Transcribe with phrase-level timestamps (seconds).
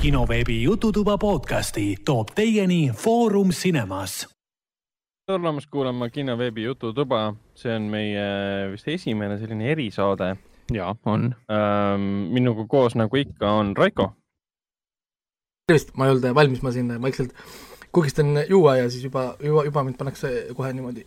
[0.00, 4.28] kinoveebi Jututuba podcasti toob teieni Foorum Cinemas.
[5.26, 8.22] tere tulemast kuulama kinoveebi Jututuba, see on meie
[8.72, 10.36] vist esimene selline erisaade.
[10.72, 11.34] ja on.
[12.30, 14.12] minuga koos, nagu ikka, on Raiko.
[15.66, 17.36] tervist, ma ei olnud valmis, ma siin vaikselt
[17.92, 21.04] kugistan juua ja siis juba, juba, juba mind pannakse kohe niimoodi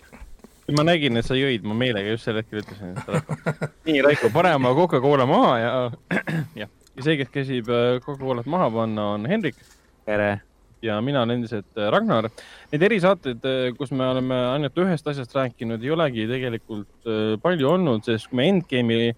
[0.77, 3.41] ma nägin, et sa jõid, ma meelega just sel hetkel ütlesin, et Raiko.
[3.89, 5.75] nii, Raiko, pane oma Coca-Cola maha ja,
[6.61, 6.69] jah.
[6.97, 9.59] Ja see, kes käsib äh, Coca-Colat maha panna, on Hendrik.
[10.05, 10.41] tere!
[10.83, 12.27] ja mina olen endiselt äh, Ragnar.
[12.73, 17.11] Neid erisaateid, äh, kus me oleme ainult ühest asjast rääkinud, ei olegi tegelikult
[17.43, 19.13] palju olnud, sest kui me Endgame'i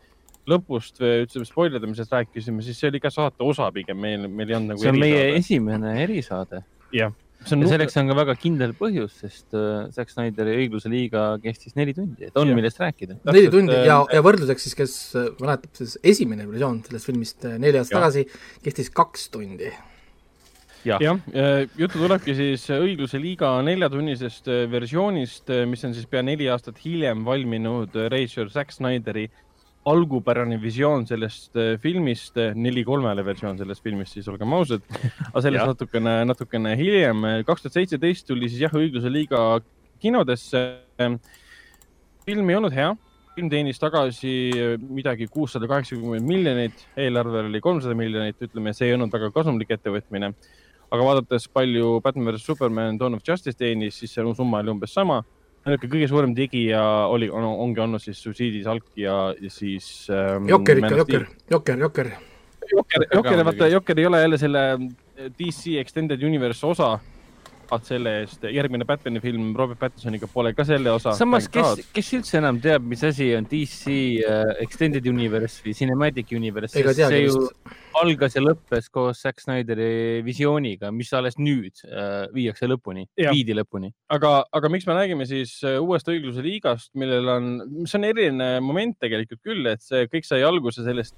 [0.45, 4.59] lõpust või ütleme spoilerdamisest rääkisime, siis see oli ka saate osa pigem, meil, meil ei
[4.59, 4.83] olnud nagu.
[4.83, 5.15] see on erisaade.
[5.17, 6.61] meie esimene erisaade.
[6.93, 7.13] jah
[7.43, 7.65] ja on...
[7.69, 12.29] selleks on ka väga kindel põhjus, sest uh, Zack Snyderi õigluse liiga kestis neli tundi,
[12.29, 13.19] et on, millest rääkida.
[13.29, 17.59] neli tundi ja, ja võrdluseks siis, kes äh, mäletab, siis esimene versioon sellest filmist äh,
[17.61, 18.25] neli aastat tagasi
[18.65, 19.73] kestis kaks tundi.
[20.85, 21.01] Jah.
[21.01, 21.15] Ja,,
[21.79, 27.97] juttu tulebki siis õigluse liiga neljatunnisest versioonist, mis on siis pea neli aastat hiljem valminud
[28.13, 29.25] reisijal Zack Snyderi
[29.85, 34.85] algupärane visioon sellest äh, filmist, äh, neli kolmele versioon sellest filmist, siis olgem ausad.
[35.29, 39.41] aga sellest natukene, natukene hiljem, kaks tuhat seitseteist tuli siis jah, õigluse liiga
[40.01, 40.63] kinodesse.
[42.25, 42.89] film ei olnud hea,
[43.35, 48.97] film teenis tagasi äh, midagi kuussada kaheksakümmend miljonit, eelarve oli kolmsada miljonit, ütleme, see ei
[48.97, 50.33] olnud väga kasumlik ettevõtmine.
[50.85, 54.93] aga vaadates, palju Batman versus Superman Dawn of Justice teenis, siis see summa oli umbes
[54.93, 55.21] sama
[55.65, 60.49] ainuke kõige suurem tegija oli on,, ongi olnud siis Suitsiidisalk ja, ja siis ähm,.
[60.51, 62.13] Jokker ikka, Jokker, Jokker, Jokker.
[62.65, 64.63] Jokker, Jokker, vaata, Jokker ei ole jälle selle
[65.37, 66.95] DC Extended Universe osa
[67.85, 71.13] selle eest, järgmine Batman'i film Robert Pattinsoniga pole ka selle osa.
[71.17, 76.33] samas, kes, kes üldse enam teab, mis asi on DC uh, Extended Universe või Cinematic
[76.35, 77.75] Universe, sest see ju just.
[78.01, 83.91] algas ja lõppes koos Zack Snyderi visiooniga, mis alles nüüd uh, viiakse lõpuni, viidi lõpuni.
[84.15, 88.51] aga, aga miks me räägime siis uh, uuest õigluse liigast, millel on, mis on eriline
[88.63, 91.17] moment tegelikult küll, et see kõik sai alguse sellest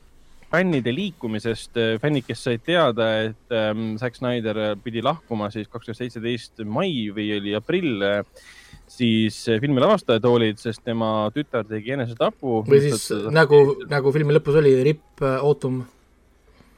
[0.51, 5.89] fännide liikumisest, äh, fännid, kes said teada, et ähm, Zack Snyder pidi lahkuma siis kaks
[5.89, 8.47] tuhat seitseteist mai või oli aprill, äh,
[8.87, 12.61] siis äh, filmi lavastajad olid, sest tema tütar tegi enesetapu.
[12.67, 13.35] või siis ta...
[13.35, 15.83] nagu, nagu filmi lõpus oli, Rip Autumn.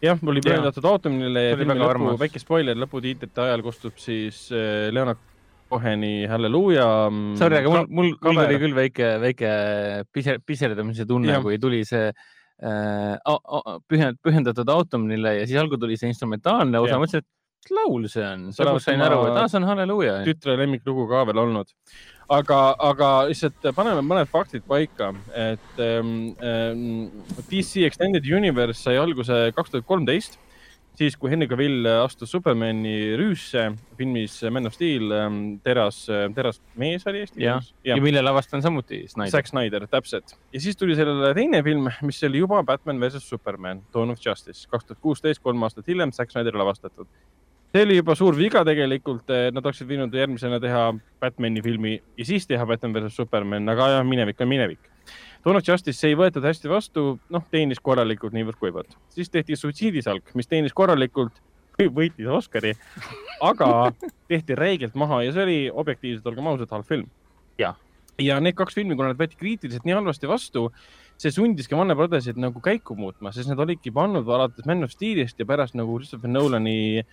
[0.02, 5.22] jah, oli pühendatud Autumnile ja filmi lõpu, väike spoiler, lõputiitrite ajal kustub siis Leonard
[5.70, 6.88] Coheni Halleluuja.
[7.12, 9.50] Mm, Sorry, aga mul, mul, mul oli küll väike, väike
[10.10, 12.28] piser, piserdamise tunne, kui tuli see äh,
[12.60, 13.16] Äh,
[13.88, 17.30] pühendatud Autumnile ja siis algul tuli see instrumentaalne osa, mõtlesin, et
[17.64, 20.18] mis laul see on, lõpuks sain aru, et aa, see on Halleluuja.
[20.28, 21.72] tütre lemmiklugu ka veel olnud.
[22.36, 22.60] aga,
[22.90, 26.12] aga lihtsalt paneme mõned faktid paika, et ähm,
[26.44, 26.84] ähm
[27.48, 30.36] DC Extended Universe sai alguse kaks tuhat kolmteist
[31.00, 36.62] siis, kui Henry Cavill astus Supermani rüüsse filmis Man of Steel, ähm, teras, äh, teras
[36.80, 37.72] mees oli eesti keeles.
[37.84, 39.32] ja, ja mille lavastaja on samuti Snyder.
[39.32, 40.36] Zack Snyder, täpselt.
[40.54, 44.68] ja siis tuli sellele teine film, mis oli juba Batman versus Superman, Dawn of Justice,
[44.70, 47.08] kaks tuhat kuusteist, kolm aastat hiljem, Zack Snyderi lavastatud.
[47.74, 50.86] See oli juba suur viga tegelikult, nad oleksid võinud järgmisena teha
[51.22, 54.90] Batman'i filmi ja siis teha Batman versus Superman, aga jah, minevik on minevik
[55.46, 58.96] of Justice ei võetud hästi vastu, noh, teenis korralikult niivõrd-kuivõrd.
[59.14, 61.34] siis tehti Suitsiidisalk, mis teenis korralikult,
[61.80, 62.74] võitis Oscari,
[63.42, 63.92] aga
[64.28, 67.08] tehti räigelt maha ja see oli objektiivselt, olgem ausad, halb film.
[67.58, 67.76] ja,
[68.20, 70.70] ja need kaks filmi, kuna nad võeti kriitiliselt nii halvasti vastu,
[71.20, 75.40] see sundiski Warner Brothersit nagu käiku muutma, sest nad olidki pannud alates Man of Steelist
[75.40, 77.06] ja pärast nagu Christopher Nolani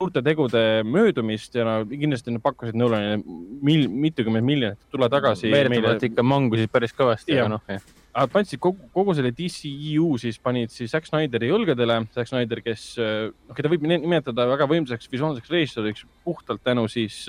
[0.00, 3.18] suurte tegude möödumist ja nad kindlasti nad pakkusid Nolanile
[3.62, 5.50] mil, mitukümmend miljonit, tule tagasi.
[5.52, 7.66] väidetavalt ikka mangusid päris kõvasti, aga noh.
[8.10, 12.94] Nad andsid kogu, kogu selle DCEU siis panid siis Zack Snyderi õlgadele, Zack Snyder, kes,
[12.96, 17.20] noh, keda võib nimetada väga võimsaks visuaalseks režissööriks puhtalt tänu siis,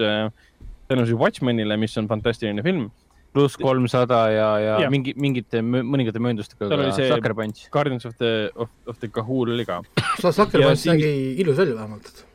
[0.87, 2.87] tänu siis Watchmenile, mis on fantastiline film
[3.35, 7.69] pluss kolmsada ja, ja, ja mingi, mingite mõningate mööndustega ka Sucker Punch.
[7.71, 9.83] Guardians of the, of, of the Kahool oli ka.
[10.23, 11.13] Sucker Punch nägi
[11.43, 12.30] ilus välja vähemalt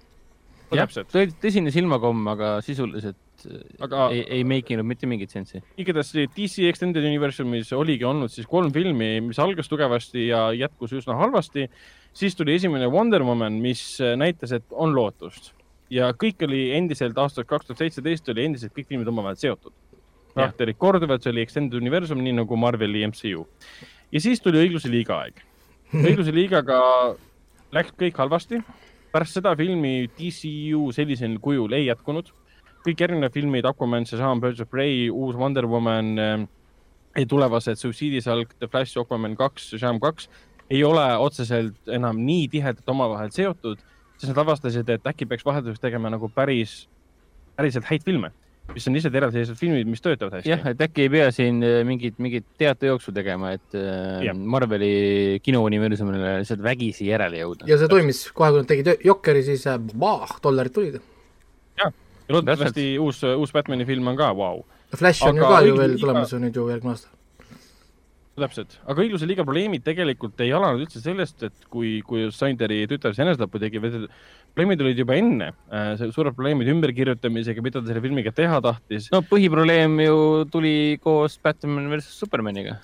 [0.74, 0.90] jah,
[1.42, 5.60] tõsine silmakomm, aga sisuliselt äh, aga ei, ei make inud mitte mingit sensi.
[5.78, 11.18] igatahes DC Extended Universumis oligi olnud siis kolm filmi, mis algas tugevasti ja jätkus üsna
[11.20, 11.68] halvasti.
[12.16, 15.52] siis tuli esimene Wonder Woman, mis äh, näitas, et on lootust
[15.92, 19.74] ja kõik oli endiselt aastast kaks tuhat seitseteist oli endiselt kõik filmid omavahel seotud.
[20.36, 23.46] karakterid korduvad, see oli Extended Universum, nii nagu Marveli MCU.
[24.12, 25.40] ja siis tuli õigluse liiga aeg.
[26.06, 26.80] õigluse liigaga
[27.72, 28.60] läks kõik halvasti
[29.16, 32.28] pärast seda filmi DCU sellisel kujul ei jätkunud.
[32.86, 38.68] kõik järgnevad filmid, Aquaman, Shazam, Birds of Prey, uus Wonder Woman äh,, tulevased Suicidisalk, The
[38.68, 40.28] Flash, Aquaman kaks, Shazam kaks
[40.70, 43.82] ei ole otseselt enam nii tihedalt omavahel seotud
[44.18, 46.86] siis nad avastasid, et äkki peaks vahelduseks tegema nagu päris,
[47.56, 48.32] päriselt häid filme,
[48.74, 50.50] mis on lihtsalt eraldiseisvad filmid, mis töötavad hästi.
[50.50, 54.36] jah, et äkki ei pea siin äh, mingit, mingit teatejooksu tegema, et äh, Jah.
[54.36, 57.68] Marveli kinouniversumile lihtsalt vägisi järele jõuda.
[57.70, 61.00] ja see toimis kohe, kui nad tegid Jokeri, siis äh, bah, dollarid tulid.
[61.80, 61.90] ja
[62.28, 64.64] loodetavasti uus, uus Batman'i film on ka vau wow.
[64.96, 67.12] Flash on ju Aga ka ju veel tulemas ju nüüd ju järgmine aasta.
[68.36, 73.14] täpselt, aga õigluse liiga probleemid tegelikult ei alanud üldse sellest, et kui, kui Snyderi tütar
[73.16, 73.80] see enesetapu tegi,
[74.56, 75.50] probleemid olid juba enne.
[76.00, 79.10] suured probleemid ümberkirjutamisega, mida ta selle filmiga teha tahtis.
[79.12, 80.18] no põhiprobleem ju
[80.50, 82.78] tuli koos Batman versus Supermaniga,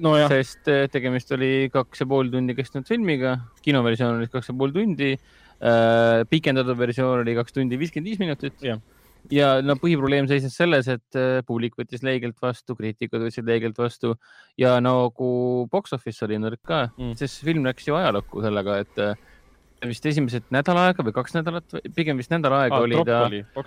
[0.00, 4.56] nojah, sest äh, tegemist oli kaks ja pool tundi kestnud filmiga, kinoversioon oli kaks ja
[4.56, 8.56] pool tundi äh, pikendatud versioon oli kaks tundi viiskümmend viis minutit.
[8.64, 8.80] Jah.
[9.28, 14.14] ja no põhiprobleem seisnes selles, et äh, publik võttis leigelt vastu, kriitikud võtsid leigelt vastu
[14.56, 15.28] ja nagu
[15.68, 17.16] box office oli nõrk ka Mm.
[17.18, 19.16] sest film läks ju ajalukku sellega, et äh,
[19.84, 23.18] vist esimesed nädal aega või kaks nädalat, pigem vist nädal aega oli ta,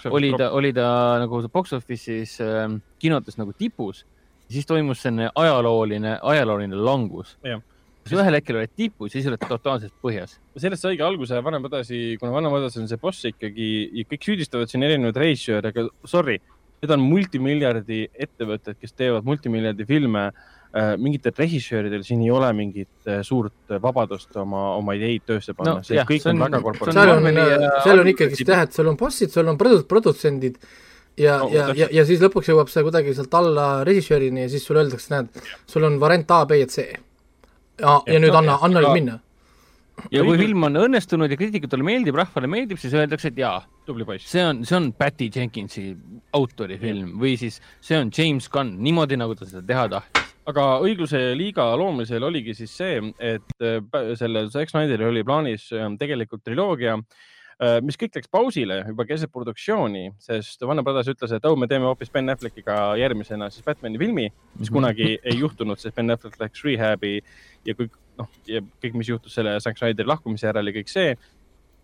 [0.10, 0.88] oli ta, oli ta
[1.22, 2.66] nagu box office'is äh,
[3.00, 4.06] kinodes nagu tipus.
[4.50, 7.62] siis toimus selline ajalooline, ajalooline langus Jah..
[8.10, 10.40] ühel hetkel olid tipus, siis olid totaalselt põhjas.
[10.58, 14.72] sellest saigi alguse Vanem Padasi, kuna Vanem Padas on see boss ikkagi ja kõik süüdistavad
[14.72, 16.40] siin erinevaid reisjööre, aga sorry,
[16.82, 20.30] need on multimiljardi ettevõtted, kes teevad multimiljardi filme.
[21.02, 25.84] Mingitel režissööridel siin ei ole mingit äh, suurt vabadust oma, oma ideid töösse panna No
[25.88, 27.72] see jah, kõik see on, on- on väga korporatiivne.
[27.86, 30.60] Seal on ikkagist jah, et sul on bossid, sul on produ-, produtsendid
[31.20, 34.64] ja No, ja, ja ja siis lõpuks jõuab see kuidagi sealt alla režissöörini ja siis
[34.70, 36.86] sulle öeldakse, näed, sul on variant A, B ja C.
[37.82, 39.18] ja, ja nüüd no anna, anna nüüd minna.
[40.14, 43.58] ja kui film on õnnestunud ja kriitikutele meeldib, rahvale meeldib, siis öeldakse, et jaa,
[43.90, 44.30] tubli poiss.
[44.32, 45.90] see on, see on Patty Jenkinsi
[46.40, 50.29] autori film või siis see on James Gunn, niimoodi nagu ta seda teha tahtis.
[50.50, 55.90] Aga õigluse liiga loomisel oligi siis see, et äh, sellel Zack Snyderil oli plaanis äh,
[56.00, 57.00] tegelikult triloogia,
[57.84, 61.90] mis kõik läks pausile juba keset produktsiooni, sest Warner Brothers ütles, et oh, me teeme
[61.90, 64.30] hoopis Ben Affleckiga järgmisena siis Batman'i filmi,
[64.62, 67.18] mis kunagi ei juhtunud, sest Ben Affleck läks rehab'i
[67.68, 71.18] ja kõik noh, ja kõik, mis juhtus selle Zack Snyderi lahkumise järel ja kõik see.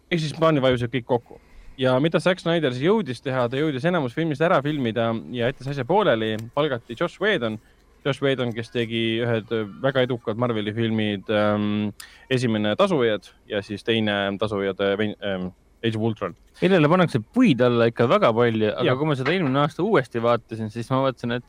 [0.07, 1.41] ehk siis plaanid vajusid kõik kokku
[1.77, 5.73] ja mida Zack Snyder siis jõudis teha, ta jõudis enamus filmist ära filmida ja jättis
[5.73, 7.59] asja pooleli, palgati Josh Whedon
[8.05, 11.89] Josh Whedon, kes tegi ühed väga edukad Marveli filmid ähm,,
[12.29, 15.49] esimene Tasujad ja siis teine Tasujad ähm,
[15.85, 16.35] Age of Ultron.
[16.61, 18.97] millele pannakse puid alla ikka väga palju, aga Jah.
[18.97, 21.47] kui ma seda eelmine aasta uuesti vaatasin, siis ma mõtlesin, et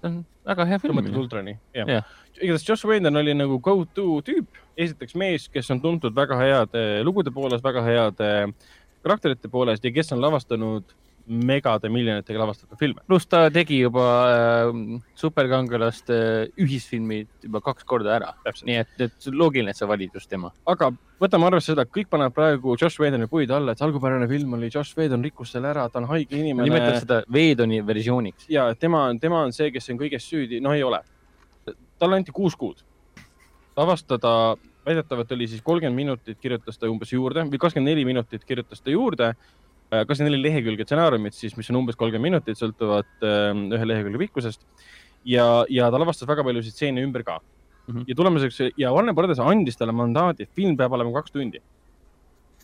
[0.00, 0.18] see on
[0.48, 1.20] väga hea film mõtled.
[1.22, 1.54] Ultroni?
[1.76, 2.10] jah Jah..
[2.40, 7.32] igatahes Josh Whedon oli nagu go-to tüüp, esiteks mees, kes on tuntud väga heade lugude
[7.34, 8.32] poolest, väga heade
[9.04, 10.96] karakterite poolest ja kes on lavastanud
[11.28, 13.02] megade miljonitega lavastatud filme.
[13.06, 14.70] pluss ta tegi juba äh,
[15.18, 16.18] superkangelaste
[16.60, 18.32] ühisfilmid juba kaks korda ära,
[18.64, 20.50] nii et, et loogiline, et sa valid just tema.
[20.66, 20.90] aga
[21.20, 24.70] võtame arvesse seda, et kõik panevad praegu Josh Whedoni puid alla, et algupärane film oli
[24.72, 26.68] Josh Whedon rikkus selle ära, ta on haige inimene.
[26.68, 28.48] nimetan seda Veedoni versiooniks.
[28.52, 31.02] ja tema on, tema on see, kes on kõiges süüdi, no ei ole.
[31.98, 32.84] talle anti kuus kuud.
[33.76, 38.80] lavastada, väidetavalt oli siis kolmkümmend minutit kirjutas ta umbes juurde või kakskümmend neli minutit kirjutas
[38.82, 39.34] ta juurde.
[39.90, 44.66] Kakskümmend neli lehekülge stsenaariumit siis, mis on umbes kolmkümmend minutit, sõltuvalt äh, ühe lehekülje pikkusest.
[45.24, 47.94] ja, ja ta lavastas väga paljusid stseene ümber ka mm.
[47.94, 48.04] -hmm.
[48.08, 51.62] ja tulemuseks ja Warner Brothers andis talle mandaadi, et film peab olema kaks tundi.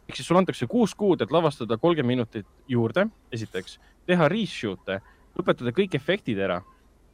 [0.08, 5.00] ehk siis sulle antakse kuus kuud, et lavastada kolmkümmend minutit juurde, esiteks, teha reshoot'e,
[5.38, 6.60] lõpetada kõik efektid ära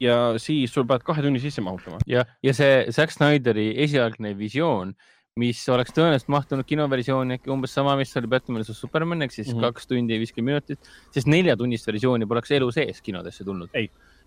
[0.01, 2.01] ja siis sul pead kahe tunni sisse mahutama.
[2.07, 4.95] ja, ja see Zack Snyderi esialgne visioon,
[5.39, 9.47] mis oleks tõenäoliselt mahtunud kinoversiooni äkki umbes sama, mis oli Batman vs Superman ehk siis
[9.47, 9.59] mm.
[9.59, 9.67] -hmm.
[9.71, 13.71] kaks tundi ja viiskümmend minutit, sest neljatunnist versiooni poleks elu sees kinodesse tulnud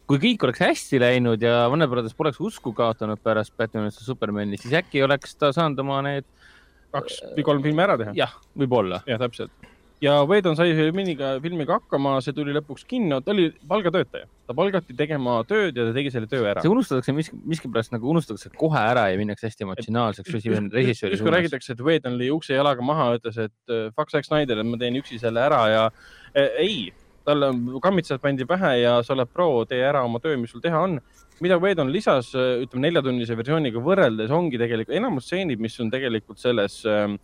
[0.06, 4.58] kui kõik oleks hästi läinud ja Warner Brothers poleks usku kaotanud pärast Batman vs Supermani,
[4.60, 6.26] siis äkki oleks ta saanud oma need,
[6.92, 8.16] kaks või kolm filmi ära teha.
[8.16, 9.00] jah, võib-olla.
[9.08, 9.52] jah, täpselt.
[10.02, 14.56] Ja Whedon sai selle filmiga, filmiga hakkama, see tuli lõpuks kinno, ta oli palgatöötaja, ta
[14.56, 16.72] palgati tegema tööd ja ta tegi selle töö ära see.
[16.72, 21.36] unustatakse miski, miskipärast nagu unustatakse kohe ära ja minnakse hästi emotsionaalseks režissööri suunas.
[21.36, 24.80] räägitakse, et Whedon lõi ukse jalaga maha, ütles, et äh, fuck Zack Snyder, et ma
[24.80, 26.78] teen üksi selle ära ja äh, ei,
[27.24, 30.64] talle on kammitsad pandi pähe ja sa oled pro, tee ära oma töö, mis sul
[30.64, 30.98] teha on.
[31.42, 36.82] mida Whedon lisas, ütleme neljatunnise versiooniga võrreldes ongi tegelikult enamus stseenid, mis on tegelikult selles
[36.86, 37.16] ähm,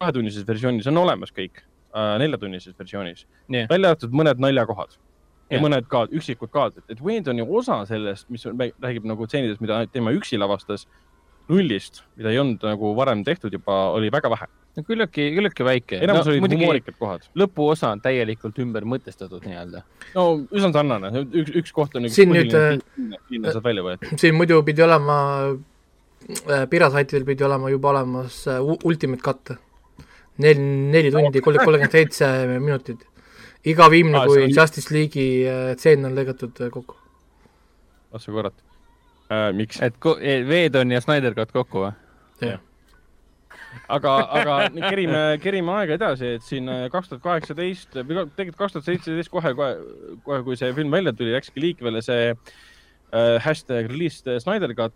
[0.00, 1.62] kahetunnises versioonis on olemas kõik
[1.94, 3.66] äh, neljatunnises versioonis Nii.
[3.70, 4.96] välja arvatud mõned naljakohad
[5.50, 5.64] ja Jah.
[5.64, 10.12] mõned ka üksikud kaadrid, et Whedoni osa sellest, mis on- räägib nagu tseenidest, mida tema
[10.16, 10.86] üksi lavastas
[11.50, 14.46] nullist, mida ei olnud nagu varem tehtud juba, oli väga vähe.
[14.76, 15.98] no küllaltki, küllaltki väike.
[16.04, 17.26] enamus no, olid humoorikad kohad.
[17.36, 19.82] lõpuosa on täielikult ümber mõtestatud nii-öelda.
[20.14, 22.54] no üsna sarnane, üks, üks koht on üks Siin nüüd,
[23.64, 24.16] välja võetud.
[24.22, 25.18] siin muidu pidi olema
[25.50, 29.56] äh, pirasaitidel pidi olema juba olemas äh, Ultimate Cut.
[30.42, 33.06] Neli, neli tundi, kolmkümmend seitse minutit.
[33.64, 36.98] iga viimne kui on- Justice League'i äh, tseen on lõigatud äh, kokku.
[38.12, 38.54] ah sa kurat
[39.30, 39.52] äh,.
[39.56, 39.80] miks?
[39.80, 42.58] et eh, Veedon ja Snyder Cut kokku või?
[43.88, 48.58] aga, aga nüüd kerime, kerime aega edasi, et siin äh, kaks tuhat kaheksateist või tegelikult
[48.58, 49.72] kaks tuhat seitseteist kohe, kohe,
[50.26, 52.52] kohe, kui see film välja tuli, läkski liikvele see äh,
[53.12, 54.94] hashtag released Snyder Cut,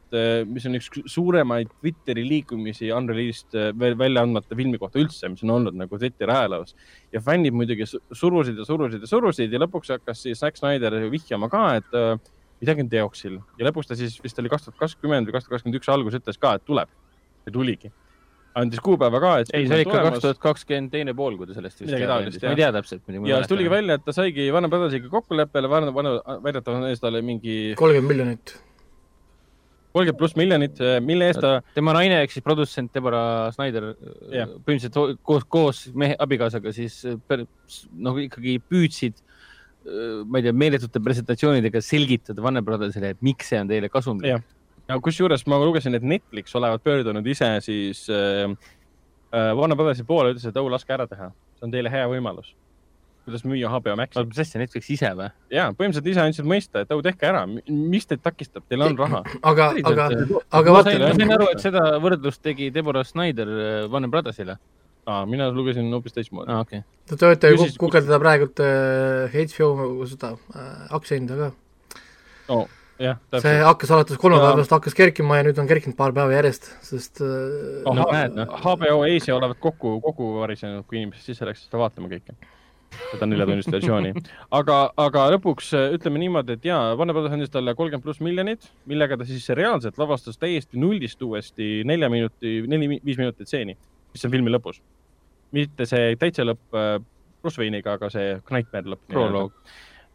[0.48, 5.44] mis on üks suuremaid Twitteri liikumisi unreleased äh, veel välja andmata filmi kohta üldse, mis
[5.44, 6.72] on olnud nagu Twitteri ajaloos.
[7.12, 10.96] ja fännid muidugi su- surusid ja surusid ja surusid ja lõpuks hakkas siis Zack Snyder
[11.12, 12.16] vihjama ka, et äh,
[12.62, 13.38] midagi on teoksil.
[13.60, 16.16] Ja lõpuks ta siis vist oli kaks tuhat kakskümmend või kaks tuhat kakskümmend üks algus
[16.16, 16.88] ütles ka, et tuleb.
[17.46, 17.92] Ja tuligi
[18.56, 21.56] andis kuupäeva ka, et ei, see oli ikka kaks tuhat kakskümmend teine pool, kui ta
[21.56, 23.02] sellest vist Midagi teada taolist, andis, ma ei tea täpselt.
[23.30, 27.20] ja siis tuligi välja, et ta saigi Warner Brothersiga kokkuleppele, Warner, Warner, väidetavalt ees talle
[27.26, 28.54] mingi kolmkümmend miljonit.
[29.96, 33.90] kolmkümmend pluss miljonit, mille eest ta, tema naine ehk siis produtsent Deborah Snyder
[34.32, 34.48] Jah.
[34.56, 37.02] põhimõtteliselt ho- koos, koos mehe abikaasaga siis
[37.92, 39.20] noh, ikkagi püüdsid
[40.26, 44.42] ma ei tea, meeletute presentatsioonidega selgitada Warner Brothersile, et miks see on teile kasumlik Jah..
[44.88, 48.44] Ja kusjuures ma lugesin, et Netflix olevat pöördunud ise siis äh,
[49.32, 52.52] äh, Warner Brothersi poole, ütles, et oh, laske ära teha, see on teile hea võimalus.
[53.26, 54.22] kuidas müüa HBO Maxi.
[54.22, 55.26] mis asja, Netflix ise või?
[55.50, 59.24] ja põhimõtteliselt ise andsid mõista, et oh, tehke ära, mis teid takistab, teil on raha.
[59.50, 60.06] aga, aga,
[60.60, 64.12] aga ma vaata sain, ma sain aru, et seda võrdlust tegi Deborah Snyder äh, Warner
[64.14, 64.58] Brothersile.
[65.06, 66.50] aa, mina lugesin hoopis teistmoodi.
[66.54, 66.84] aa, okei.
[67.10, 71.50] te võite ju siis- gu- guugeldada praegult äh, HBO seda äh, aktsiahinda ka.
[72.54, 72.66] jah,
[73.42, 77.20] see hakkas alates kolmapäeva Ja- hakkas kerkima ja nüüd on kerkinud paar päeva järjest, sest
[77.20, 78.52] äh, Oh, no näed, noh.
[78.62, 82.36] HBO Asia olevat kokku, kokku varisenud, kui inimesed sisse läksid seda vaatama kõike.
[83.10, 84.12] seda neljatunnist versiooni.
[84.56, 88.70] aga, aga lõpuks äh, ütleme niimoodi, et jaa, Warner Brothers andis talle kolmkümmend pluss miljonit,
[88.86, 93.76] millega ta siis reaalselt lavastas täiesti nullist uuesti nelja minuti, neli, viis minutit stseeni,
[94.14, 94.80] mis on filmi lõpus.
[95.52, 96.96] mitte see täitsa lõpp äh,
[97.42, 99.04] Bruce Wayne'iga, aga see Nightmare lõpp.
[99.12, 99.52] Proloog..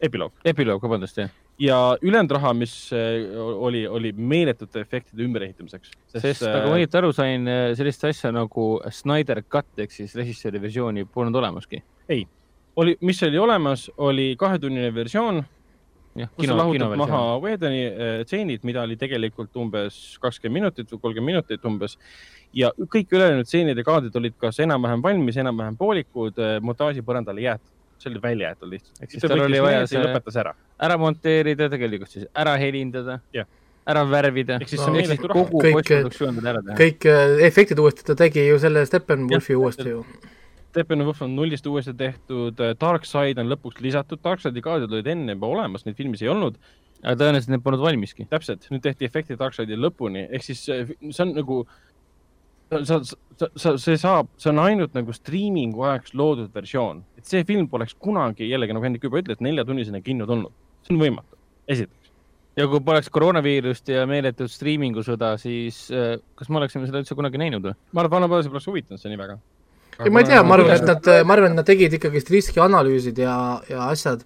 [0.02, 1.30] epiloog epiloog, vabandust, jah.
[1.62, 5.90] Ja ülejäänud raha, mis äh, oli, oli meeletute efektide ümberehitamiseks.
[6.16, 11.04] sest nagu ma õieti aru sain, sellist asja nagu Snyder Cut ehk siis režissööri versiooni
[11.04, 11.82] polnud olemaski.
[12.76, 15.42] oli, mis oli olemas, oli kahetunnine versioon,
[16.12, 21.34] kus sa lahutad maha Whedoni äh, tseenid, mida oli tegelikult umbes kakskümmend minutit või kolmkümmend
[21.34, 21.98] minutit umbes.
[22.52, 27.70] ja kõik ülejäänud tseenid ja kaadrid olid kas enam-vähem valmis, enam-vähem poolikud, montaaži põrandale jäetud.
[28.02, 29.00] See oli välja jäetud lihtsalt.
[29.02, 30.54] Ehk siis tal oli vaja see- lõpetas ära.
[30.82, 33.46] ära monteerida, tegelikult siis ära helindada Jah.,
[33.86, 34.58] ära värvida.
[34.60, 36.76] ehk siis No, see on kogu Kõik- postproduktsioon ära teha.
[36.78, 40.04] kõik äh, efektid uuesti, ta tegi ju selle Steppenwolfi uuesti ju.
[40.72, 45.84] Steppenwolf on nullist uuesti tehtud, Darkseid on lõpuks lisatud, Darkseidi kaadrid olid enne juba olemas,
[45.84, 46.56] neid filmis ei olnud.
[47.02, 48.24] aga tõenäoliselt need polnud valmiski.
[48.30, 51.66] täpselt, nüüd tehti efekti Darkseidi lõpuni, ehk siis see see on nagu,
[52.72, 57.44] sa, sa, sa, see saab, see on ainult nagu striimingu ajaks loodud versioon, et see
[57.48, 60.54] film poleks kunagi jällegi nagu Hendrik juba ütles, neljatunnisena kinno tulnud,
[60.86, 61.40] see on võimatu,
[61.72, 62.12] esiteks.
[62.58, 67.40] ja kui poleks koroonaviirust ja meeletut striimingusõda, siis äh, kas me oleksime seda üldse kunagi
[67.42, 67.76] näinud või?
[67.92, 69.38] ma arvan, et Vanna poleks huvitanud see nii väga.
[70.00, 73.22] ei, ma ei tea, ma arvan, et nad, ma arvan, et nad tegid ikkagist riskianalüüsid
[73.24, 73.36] ja,
[73.68, 74.24] ja asjad.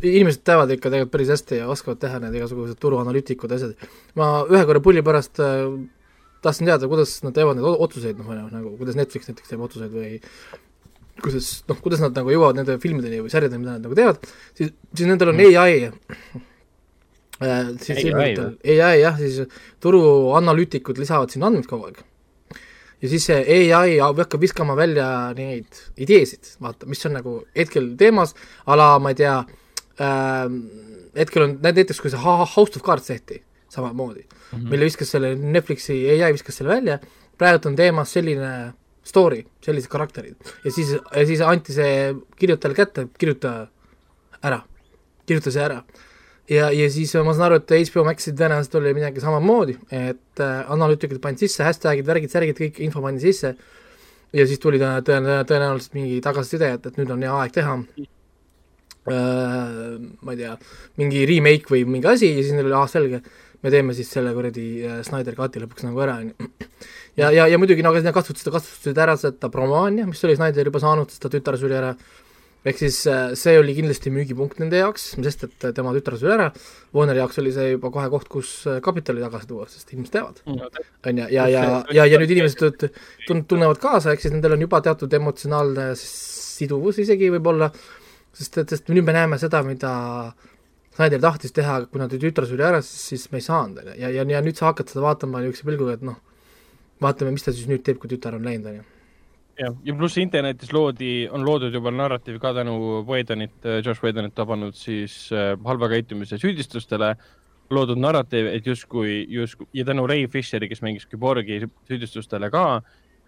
[0.00, 3.90] inimesed teavad ikka tegelikult päris hästi ja oskavad teha need igasugused turuanalüütikud ja asjad.
[4.18, 5.68] ma ühe korra pulli pärast äh,
[6.44, 10.10] tahtsin teada, kuidas nad teevad neid otsuseid, noh, nagu kuidas Netflix näiteks teeb otsuseid või
[11.22, 14.24] kuidas, noh, kuidas nad nagu jõuavad nende filmideni või sarjadeni, mida nad nagu teevad,
[14.56, 21.50] siis, siis nendel on ai äh, siis AI filmitel, ai jah, siis turuanalüütikud lisavad sinna
[21.50, 22.02] andmeid kogu aeg.
[23.04, 23.40] Ja siis see
[23.76, 28.32] ai hakkab viskama välja neid ideesid, vaata, mis on nagu hetkel teemas,
[28.64, 29.34] a la ma ei tea
[30.00, 30.62] ähm,,
[31.18, 33.42] hetkel on näiteks, kui see House of Cards tehti
[33.74, 34.24] samamoodi.
[34.24, 34.70] Mm, -hmm.
[34.70, 36.98] mille viskas selle Netflixi ai viskas selle välja,
[37.38, 38.72] praegu on teemas selline
[39.04, 40.36] story, sellised karakterid.
[40.64, 43.54] Ja siis, ja siis anti see kirjutajale kätte, kirjuta
[44.42, 44.62] ära,
[45.26, 45.82] kirjuta see ära.
[46.50, 50.72] Ja, ja siis ma saan aru, et HBO Maxil tõenäoliselt oli midagi samamoodi, et äh,
[50.72, 53.54] analüütikud panid sisse hashtag'id, värgid, särgid, kõik info pandi sisse.
[54.34, 57.78] Ja siis tuli tõenä-, tõenä-, tõenäoliselt mingi tagasiside, et, et nüüd on hea aeg teha
[59.08, 60.56] äh, ma ei tea,
[61.00, 63.22] mingi remake või mingi asi ja siis neil oli, aa selge,
[63.64, 66.50] me teeme siis selle kuradi äh, Snyder Cut'i lõpuks nagu ära, on ju.
[67.20, 70.82] ja, ja, ja muidugi nagu nad kasutasid, kasutasid ära seda promoania, mis oli Snyder juba
[70.82, 71.94] saanud, sest ta tütar suri ära,
[72.64, 76.50] ehk siis äh, see oli kindlasti müügipunkt nende jaoks, sest et tema tütar suri ära,
[76.96, 80.44] Warneri jaoks oli see juba kohe koht, kus äh, kapitali tagasi tuua, sest inimesed teavad,
[80.44, 82.88] on ju, ja, ja, ja, ja nüüd inimesed
[83.28, 87.72] tun-, tunnevad kaasa, ehk siis nendel on juba teatud emotsionaalne siduvus isegi võib-olla,
[88.36, 89.94] sest et, sest nüüd me näeme seda, mida
[90.94, 94.12] Snyder tahtis teha, kui nad tütar suri ära, siis, me ei saanud, on ju, ja,
[94.14, 96.20] ja, ja nüüd sa hakkad seda vaatama niisuguse pilguga, et noh,
[97.02, 98.84] vaatame, mis ta siis nüüd teeb, kui tütar on läinud, on ju
[99.58, 102.76] jah, ja pluss internetis loodi, on loodud juba narratiiv ka tänu
[103.08, 107.14] Whedonit, Josh Whedonit tabanud siis äh, halva käitumise süüdistustele.
[107.72, 112.82] Loodud narratiiv, et justkui, justkui ja tänu Ray Fisheri, kes mängis Küborgi süüdistustele ka,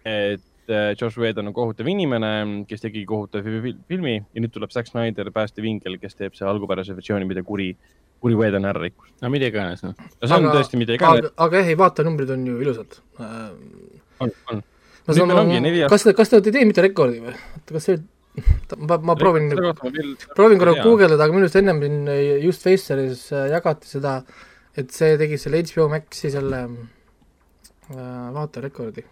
[0.05, 2.31] et äh, Josh Whedon on kohutav inimene,
[2.69, 7.27] kes tegi kohutava filmi ja nüüd tuleb Zack Snyder, päästevingel, kes teeb see algupärase versiooni,
[7.29, 7.71] mida kuri,
[8.23, 9.13] kuri Whedon ära rikkus.
[9.23, 9.95] no mida iganes, noh.
[9.97, 11.31] no see on aga, tõesti mida iganes.
[11.47, 12.99] aga jah, ei vaata, numbrid on ju ilusad.
[13.21, 14.61] on, on.
[15.07, 17.35] ma saan aru, kas, kas te olete teinud mitte rekordi või?
[17.71, 17.99] kas see
[18.77, 19.49] ma, ma proovin,
[20.35, 24.19] proovin korra guugeldada, aga minu arust ennem siin just Faceris äh, jagati seda,
[24.77, 28.01] et see tegi selle HBO Maxi selle äh,
[28.37, 29.05] vaaterekordi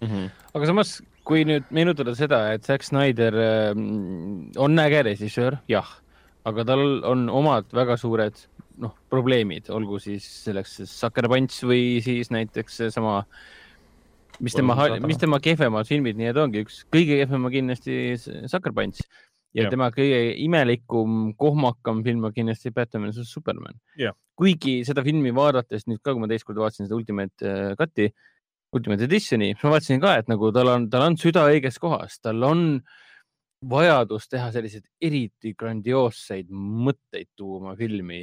[0.00, 0.08] mm.
[0.08, 0.30] -hmm.
[0.54, 3.72] aga samas, kui nüüd meenutada seda, et Zack Snyder äh,
[4.56, 5.88] on äge režissöör, jah,
[6.44, 8.34] aga tal on omad väga suured
[8.78, 13.46] noh, probleemid, olgu siis selleks Sucker Punch või siis näiteks seesama äh,
[14.40, 14.76] mis tema,
[15.06, 17.96] mis tema kehvemad filmid nii-öelda ongi, üks kõige kehvem on kindlasti
[18.50, 23.78] Sucker Punch ja, ja tema kõige imelikum, kohmakam film on kindlasti Batman vs Superman.
[24.38, 28.10] kuigi seda filmi vaadates nüüd ka, kui ma teist korda vaatasin seda Ultimate äh, Cut'i,
[28.76, 32.18] Ultimate Editioni, siis ma vaatasin ka, et nagu tal on, tal on süda õiges kohas,
[32.20, 32.66] tal on
[33.68, 38.22] vajadus teha selliseid eriti grandioosseid mõtteid tuua oma filmi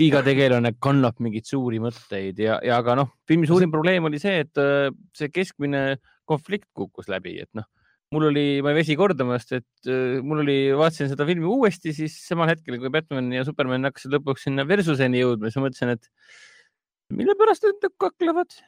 [0.00, 4.42] iga tegelane kannab mingeid suuri mõtteid ja, ja aga noh, filmi suurim probleem oli see,
[4.44, 7.66] et äh, see keskmine konflikt kukkus läbi, et noh,
[8.14, 12.16] mul oli, ma ei väsi kordamast, et äh, mul oli, vaatasin seda filmi uuesti, siis
[12.26, 17.16] samal hetkel, kui Batman ja Superman hakkasid lõpuks sinna versuseni jõudma, siis ma mõtlesin, et
[17.16, 18.60] mille pärast nad kaklevad.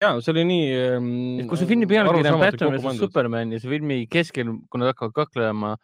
[0.00, 1.46] Ja see oli nii ähm,.
[1.50, 5.16] kui see filmi pealkiri on Batman versus Superman ja see filmi keskel, kui nad hakkavad
[5.16, 5.74] kaklema,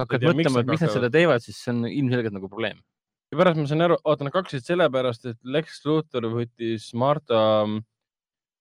[0.00, 2.80] hakkad mõtlema, et miks nad seda teevad, siis see on ilmselgelt nagu probleem
[3.32, 7.84] ja pärast ma sain aru, oota, nad kaklesid sellepärast, et Lex Luthor võttis Marta mm,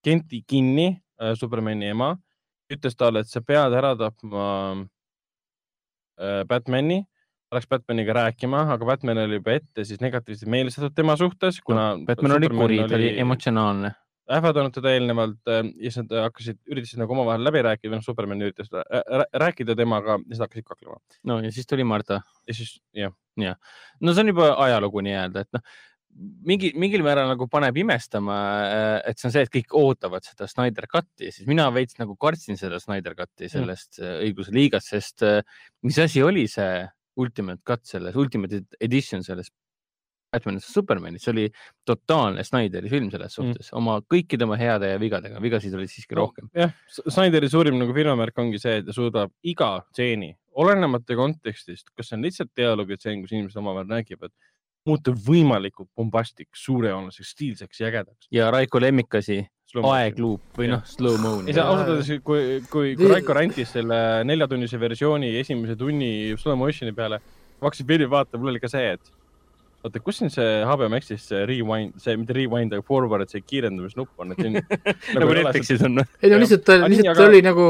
[0.06, 2.14] Kenti kinni äh,, Supermani ema,
[2.74, 4.46] ütles talle, et sa pead ära tapma
[6.20, 7.04] äh, Batmani,
[7.56, 12.08] läks Batmaniga rääkima, aga Batman oli juba ette siis negatiivselt meelestatud tema suhtes, kuna no,.
[12.10, 13.94] Batman oli kuri, ta oli emotsionaalne
[14.32, 18.42] ähvardanud teda eelnevalt äh, ja siis nad hakkasid, üritasid nagu omavahel läbi rääkida, noh, Superman
[18.46, 21.02] üritas rääkida temaga ja siis nad hakkasid kaklema.
[21.30, 22.22] no ja siis tuli Marta.
[22.48, 23.14] ja siis, jah.
[23.42, 23.60] jah,
[24.02, 25.64] no see on juba ajalugu nii-öelda, et noh,
[26.50, 30.50] mingi, mingil määral nagu paneb imestama, äh, et see on see, et kõik ootavad seda
[30.50, 33.54] Snyder Cut'i, siis mina veits nagu kartsin seda Snyder Cut'i mm.
[33.58, 34.22] sellest mm.
[34.28, 35.28] õigluse liigast, sest
[35.86, 36.86] mis asi oli see
[37.22, 39.52] Ultimate Cut selles, Ultimate Edition selles
[40.36, 41.46] Batman vs Supermanis, see oli
[41.88, 43.36] totaalne Snyderi film selles mm.
[43.36, 46.50] suhtes mm., oma kõikide oma heade ja vigadega, vigasid oli siiski rohkem.
[46.56, 52.12] jah, Snyderi suurim nagu firmamärk ongi see, et ta suudab iga stseeni, olenemata kontekstist, kas
[52.12, 54.34] see on lihtsalt dialoogitseen, kus inimesed omavahel räägivad,
[54.86, 58.30] muuta võimalikult bombastik, suurejooneliseks, stiilseks ja ägedaks.
[58.34, 59.42] ja Raiko lemmikasi,
[59.76, 61.34] aegluup või noh, slow mo.
[61.44, 66.58] ei, sa ausalt öeldes, kui, kui, kui Raiko rantis selle neljatunnise versiooni esimese tunni slow
[66.60, 67.20] motion'i peale,
[67.60, 69.14] ma hakkasin filmi vaatama, mul oli ka see, et
[69.86, 74.24] oota, kus siin see HBO Maxis see rewind, see mitte rewind, aga forward, see kiirendamisnupp
[74.24, 76.02] on, et siin nagu, nagu Netflixis on.
[76.02, 77.28] ei no lihtsalt, lihtsalt aga...
[77.30, 77.68] oli nagu,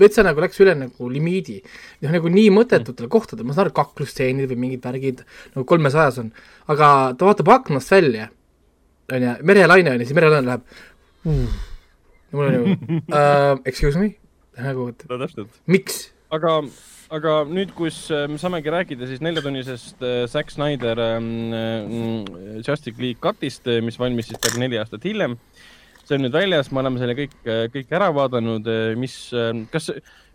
[0.00, 1.58] veitsa nagu läks üle nagu limiidi.
[2.04, 3.14] noh, nagu nii mõttetutele mm.
[3.16, 5.24] kohtadele, ma saan aru, kaklusstseenid või mingid värgid
[5.56, 6.30] nagu kolmesajas on,
[6.70, 8.30] aga ta vaatab aknast välja,
[9.10, 10.64] onju, merelaine on ja siis merelaine läheb
[11.26, 11.58] uh,.
[12.30, 14.14] mul on nagu uh, excuse me,
[14.60, 16.06] nagu, et no, miks?
[16.30, 16.60] aga
[17.14, 23.00] aga nüüd, kus äh, me saamegi rääkida siis neljatunnisest äh, Zack Snyder ähm, äh, Justice
[23.02, 25.36] League cut'ist, mis valmis siis peaaegu neli aastat hiljem.
[26.06, 27.34] see on nüüd väljas, me oleme selle kõik,
[27.70, 28.66] kõik ära vaadanud,
[28.98, 29.12] mis,
[29.70, 29.92] kas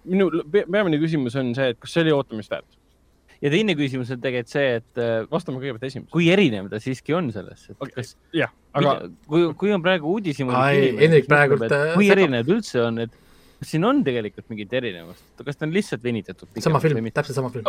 [0.07, 2.77] minu peamine küsimus on see, et kas see oli ootamist väärt?
[3.43, 6.13] ja teine küsimus on tegelikult see, et vastame kõigepealt esimesele.
[6.13, 7.91] kui erinev ta siiski on sellest, et okay.
[7.97, 8.95] kas, jah, aga
[9.27, 10.55] kui, kui on praegu uudishimu.
[10.55, 11.67] Hendrik praegult.
[11.97, 13.19] kui erinev ta üldse on, et
[13.65, 16.49] kas siin on tegelikult mingit erinevust, kas ta on lihtsalt venitatud?
[16.61, 17.65] sama film, täpselt sama film.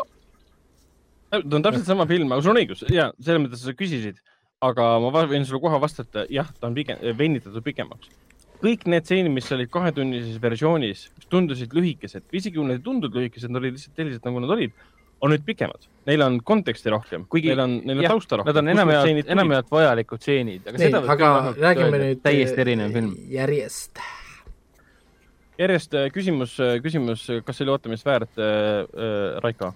[1.33, 4.21] ta on täpselt sama film, aga sul on õigus ja selles mõttes sa küsisid,
[4.65, 8.13] aga ma võin sulle kohe vastata, jah, ta on pigem venitatud pikemaks.
[8.61, 13.17] kõik need stseenid, mis olid kahetunnises versioonis, mis tundusid lühikesed, isegi kui need ei tundunud
[13.17, 14.77] lühikesed, nad olid lihtsalt sellised, nagu nad olid,
[15.25, 15.89] on nüüd pikemad.
[16.09, 18.53] Neil on konteksti rohkem, neil on, neil on tausta rohkem.
[18.53, 23.13] Nad on enamjaolt, enamjaolt vajalikud stseenid, aga seda aga räägime nüüd täiesti erinev film.
[23.33, 24.01] järjest
[25.61, 29.75] järjest äh, küsimus, äh, küsimus, kas see oli ootamist väärt äh,, äh, Raiko?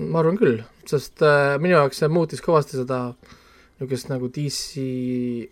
[0.00, 3.00] ma arvan küll, sest äh, minu jaoks see muutis kõvasti seda
[3.80, 4.82] niisugust nagu DC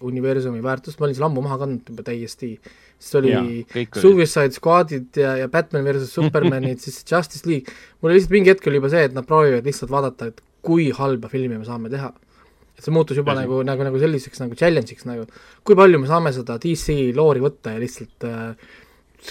[0.05, 2.51] universumi väärtust, ma olin selle ammu maha kandnud juba täiesti,
[3.01, 3.41] siis oli ja,
[3.97, 8.69] Suicide Squadid ja, ja Batman versus Supermanid siis Justice League, mul oli lihtsalt mingi hetk
[8.69, 12.13] oli juba see, et nad proovivad lihtsalt vaadata, et kui halba filmi me saame teha.
[12.79, 15.25] et see muutus juba ja nagu, nagu, nagu selliseks nagu challenge'iks nagu,
[15.67, 18.77] kui palju me saame seda DC loori võtta ja lihtsalt äh,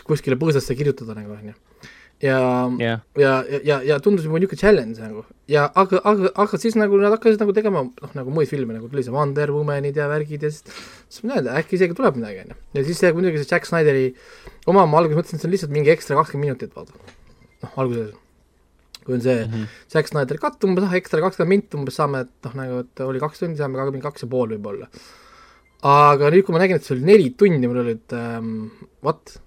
[0.08, 1.56] kuskile põõsasse kirjutada nagu onju
[2.22, 2.38] ja
[2.82, 5.22] jah, ja, ja, ja, ja tundus juba niisugune challenge nagu
[5.52, 8.90] ja aga, aga, aga siis nagu nad hakkasid nagu tegema noh, nagu muid filme nagu
[8.90, 10.66] tuli see Wonder Womanid ja värgid ja siis
[11.10, 12.58] siis ma näen, äkki isegi tuleb midagi onju.
[12.74, 14.10] ja siis see muidugi see Jack Snyderi
[14.66, 16.98] oma ma alguses mõtlesin, et see on lihtsalt mingi ekstra kakskümmend minutit vaata.
[17.62, 18.12] noh, alguses
[19.06, 19.80] kui on see mm -hmm.
[19.94, 23.22] Jack Snyderi katt umbes noh, ekstra kakskümmend minti umbes saame, et noh, nagu et oli
[23.22, 24.90] kaks tundi, saame ka mingi kaks ja pool võib-olla.
[25.86, 28.72] aga nüüd, kui ma nägin, et see oli neli tundi, mul oli, et ähm,
[29.06, 29.38] what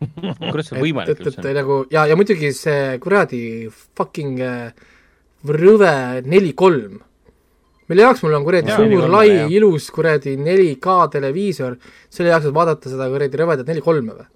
[0.50, 1.56] kuidas see võimalik et, üldse et on?
[1.60, 3.40] nagu ja, ja muidugi see kuradi
[3.72, 4.86] fucking äh,
[5.56, 7.00] rõve neli kolm.
[7.88, 11.76] mille jaoks mul on kuradi Jaa, suur, 4:3, lai ilus kuradi 4K televiisor,
[12.10, 14.26] selle jaoks, et vaadata seda kuradi rõvedat neli kolme või?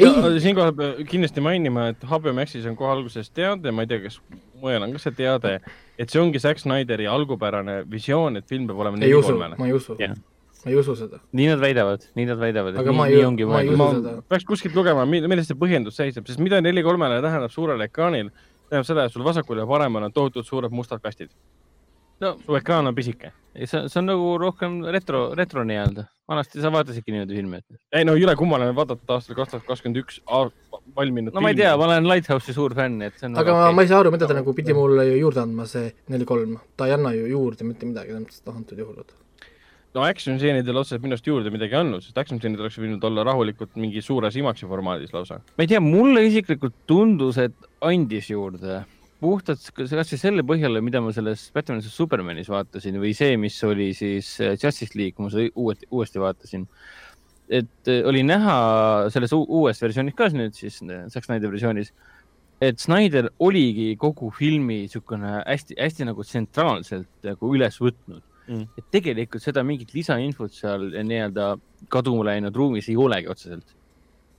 [0.00, 4.04] ei, siinkohal peab kindlasti mainima, et HBO Maxis on kohe alguses teade, ma ei tea,
[4.06, 4.20] kas
[4.60, 5.56] mujal on ka see teade,
[6.00, 9.58] et see ongi Zack Snyderi algupärane visioon, et film peab olema ei neli usu, kolmene.
[9.60, 10.16] ma ei usu, Jah.
[10.64, 11.20] Ma ei usu seda.
[11.32, 13.68] nii nad väidavad, nii nad väidavad, et Aga ma nii, ei- nii ongi ma ei
[13.72, 14.14] usu ma seda.
[14.28, 18.30] peaks kuskilt lugema, milles see põhjendus seisneb, sest mida neli kolmele tähendab suurel ekraanil,
[18.68, 21.30] tähendab seda, et sul vasakul ja paremal on tohutult suured mustad kastid.
[22.20, 23.32] no su ekraan on pisike.
[23.64, 26.04] see, see on nagu rohkem retro, retro nii-öelda.
[26.30, 29.96] vanasti sa vaatasidki niimoodi filme, et ei no jõle kummaline vaadata aastal kaks tuhat kakskümmend
[30.04, 30.20] üks
[30.96, 33.64] valminud no ma ei tea, ma olen Lighthouse'i suur fänn, et see on aga väga
[33.64, 36.28] ma, ma ei saa aru, mida ta nagu pidi mulle ju juurde andma, see neli
[36.28, 39.02] kolm, ta ei anna ju juurde mitte midagi, noh antud juhul.
[39.94, 43.74] No action stseenidel otseselt minust juurde midagi andnud, sest action stseenid oleks võinud olla rahulikult
[43.80, 45.40] mingi suures IMAX-i formaadis lausa.
[45.56, 48.84] ma ei tea, mulle isiklikult tundus, et andis juurde
[49.20, 53.90] puhtalt kasvõi selle põhjal, mida ma selles Batman vs Supermanis vaatasin või see, mis oli
[53.96, 56.68] siis äh, Justice League, kui ma seda uuesti, uuesti vaatasin.
[57.50, 61.92] et äh, oli näha selles uu- uues versioonis ka nüüd siis äh, Zack Snyder versioonis,
[62.62, 68.64] et Snyder oligi kogu filmi niisugune hästi-hästi nagu tsentraalselt nagu üles võtnud Mm.
[68.78, 71.52] et tegelikult seda mingit lisainfot seal nii-öelda
[71.92, 73.76] kaduma läinud ruumis ei olegi otseselt.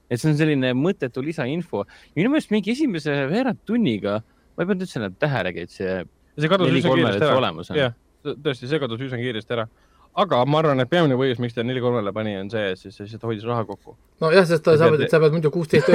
[0.10, 1.86] et see on selline mõttetu lisainfo.
[2.16, 4.18] minu meelest mingi esimese veerand tunniga,
[4.56, 5.94] ma ei pannud üldse enam tähelegi, et see
[6.40, 7.78] see kadus üsna kiiresti ära.
[7.78, 9.68] jah, tõesti, see kadus üsna kiiresti ära.
[10.14, 12.96] Aga ma arvan, et peamine põhjus, miks ta neli kolmele pani, on see, et siis
[12.96, 13.94] see lihtsalt hoidis raha kokku.
[14.20, 15.88] nojah, sest ta Sa saab pead-, sa pead muidu kuusteist,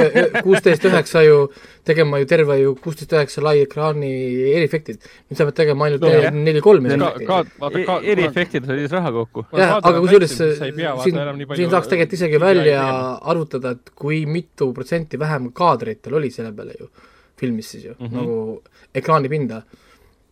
[0.45, 1.35] kuusteist üheksa ju
[1.85, 4.09] tegema ju terve ju kuusteist üheksa lai ekraani
[4.55, 5.05] eriefektid.
[5.29, 7.27] nüüd sa pead tegema ainult neli kolm ka, efekti.
[7.27, 7.97] ka, vaata ka.
[7.99, 9.43] E-, eriefektid hoidis raha kokku.
[9.57, 10.81] jah, aga kusjuures siin,
[11.53, 12.87] siin saaks tegelikult isegi välja
[13.21, 16.89] arvutada, et kui mitu protsenti vähem kaadreid tal oli selle peale ju,
[17.37, 18.07] filmis siis ju mm.
[18.07, 18.17] -hmm.
[18.17, 19.61] nagu ekraanipinda.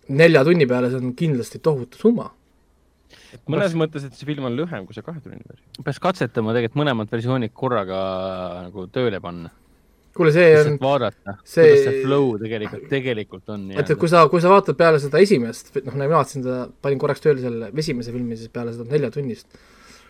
[0.07, 2.31] nelja tunni peale see on kindlasti tohutu summa.
[3.51, 5.83] Mõnes mõttes, et see film on lühem kui see kahetunnine versioon.
[5.85, 7.99] peaks katsetama tegelikult mõlemad versioonid korraga
[8.67, 9.51] nagu tööle panna,
[10.15, 13.69] kuule, see on vaadata, see- kuidas see flow tegelikult, tegelikult on.
[13.75, 16.59] et, et kui sa, kui sa vaatad peale seda esimest, noh, nagu mina vaatasin seda,
[16.81, 19.59] panin korraks tööle selle esimese filmi siis peale seda neljatunnist,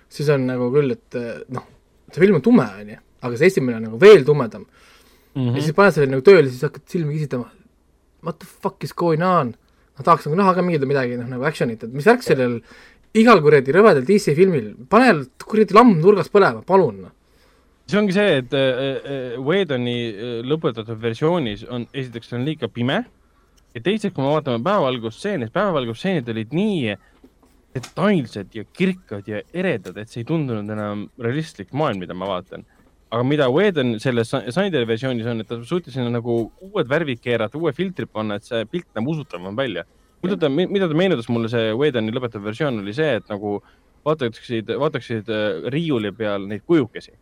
[0.09, 1.19] siis on nagu küll, et
[1.55, 1.67] noh,
[2.11, 4.71] see film on tume, on ju, aga see esimene on nagu veel tumedam mm.
[5.35, 5.49] Mhm.
[5.49, 5.55] -hmm.
[5.57, 7.49] ja siis paned selle nagu tööle, siis hakkad silmi kisitama.
[8.23, 9.55] What the fuck is going on?
[9.95, 12.57] noh, tahaks nagu näha ka mingit midagi, noh nagu action'it, et mis värk sellel
[13.15, 15.11] igal kuradi rõvedal DC filmil, pane
[15.45, 17.05] kuradi lamm nurgas põlema, palun.
[17.85, 18.79] see ongi see, et äh,
[19.13, 23.03] äh, Whedoni äh, lõpetatud versioonis on, esiteks on liiga pime
[23.75, 26.95] ja teiseks, kui me vaatame päevavalgustseene, päevavalgustseenid olid nii
[27.75, 32.65] detailsed ja kirkad ja eredad, et see ei tundunud enam realistlik maailm, mida ma vaatan.
[33.11, 37.57] aga mida Whedon selles Snyderi versioonis on, et ta suutis sinna nagu uued värvid keerata,
[37.57, 39.85] uue filtri panna, et see pilt näeb usutavam välja.
[40.23, 43.57] Mida ta, mida ta meenutas mulle, see Whedoni lõpetav versioon oli see, et nagu
[44.05, 47.13] vaataksid, vaataksid äh, riiuli peal neid kujukesi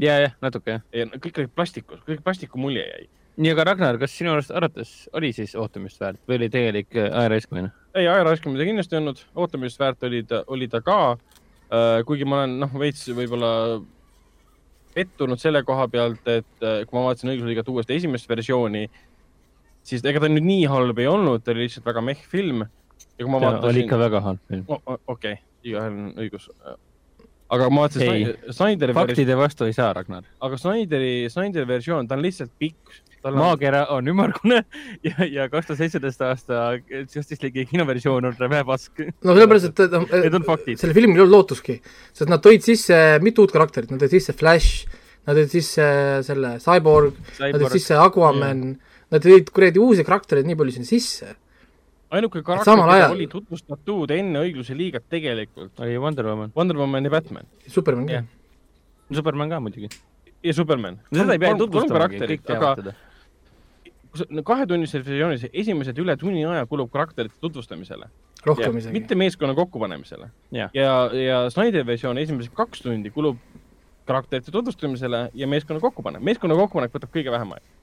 [0.00, 0.84] ja, jah, natuke jah.
[0.94, 3.06] ja kõik olid plastikus, kõik plastikumulje jäi.
[3.40, 7.10] nii, aga Ragnar, kas sinu arust arvates oli siis ootamist väärt või oli tegelik äh,
[7.10, 7.72] aja raiskamine?
[7.94, 12.02] ei, aja raiskamine kindlasti ei olnud, ootamist väärt oli ta, oli ta ka äh,.
[12.06, 13.52] kuigi ma olen noh, veits võib-olla
[14.94, 18.88] pettunud selle koha pealt, et äh, kui ma vaatasin õigusliigat uuesti esimest versiooni,
[19.86, 22.64] siis ega ta nüüd nii halb ei olnud, ta oli lihtsalt väga mehh film.
[23.16, 24.64] ja kui ma oli vaatasin ikka väga halb film.
[24.70, 26.48] okei okay,, igaühel on õigus.
[27.50, 30.26] aga ma vaatasin Snyderi, faktide vastu ei saa, Ragnar.
[30.40, 33.00] aga Snyderi, Snyderi versioon, ta on lihtsalt pikk.
[33.24, 34.62] on maakera on ümmargune
[35.08, 39.02] ja, ja kaks tuhat seitseteist aasta Justice League'i kinoversioon on räme pask.
[39.24, 40.80] no sellepärast, et Need on faktid.
[40.80, 41.80] sellel filmil ei olnud lootustki,
[42.12, 44.86] sest nad tõid sisse mitu uut karakterit, nad tõid sisse Flash,
[45.28, 45.90] nad tõid sisse
[46.24, 48.70] selle Cyborg, nad tõid sisse Aquaman,
[49.10, 51.34] nad tõid kuradi uusi karaktereid nii palju sinna sisse.
[52.10, 57.04] ainuke karakter, keda ajal- oli tutvustatud enne õigluse liigat tegelikult, oli Wonder Woman, Wonder Woman
[57.06, 58.24] ja Batman Superman ka yeah..
[59.14, 59.88] Superman ka muidugi.
[60.42, 60.98] ja Superman.
[61.12, 62.96] seda ei pea tutvustamagi, kõik teavad teda.
[64.18, 68.10] aga kahetunnises versioonis esimesed üle tunni aja kulub karakterite tutvustamisele,
[68.46, 68.92] rohkem isegi.
[68.92, 70.30] mitte meeskonna kokkupanemisele.
[70.50, 73.38] jah, ja, ja Snyderi versioon esimesed kaks tundi kulub
[74.10, 76.22] karakterite tutvustamisele ja meeskonna kokkupanek.
[76.26, 77.79] meeskonna kokkupanek võtab kõige vähem aega.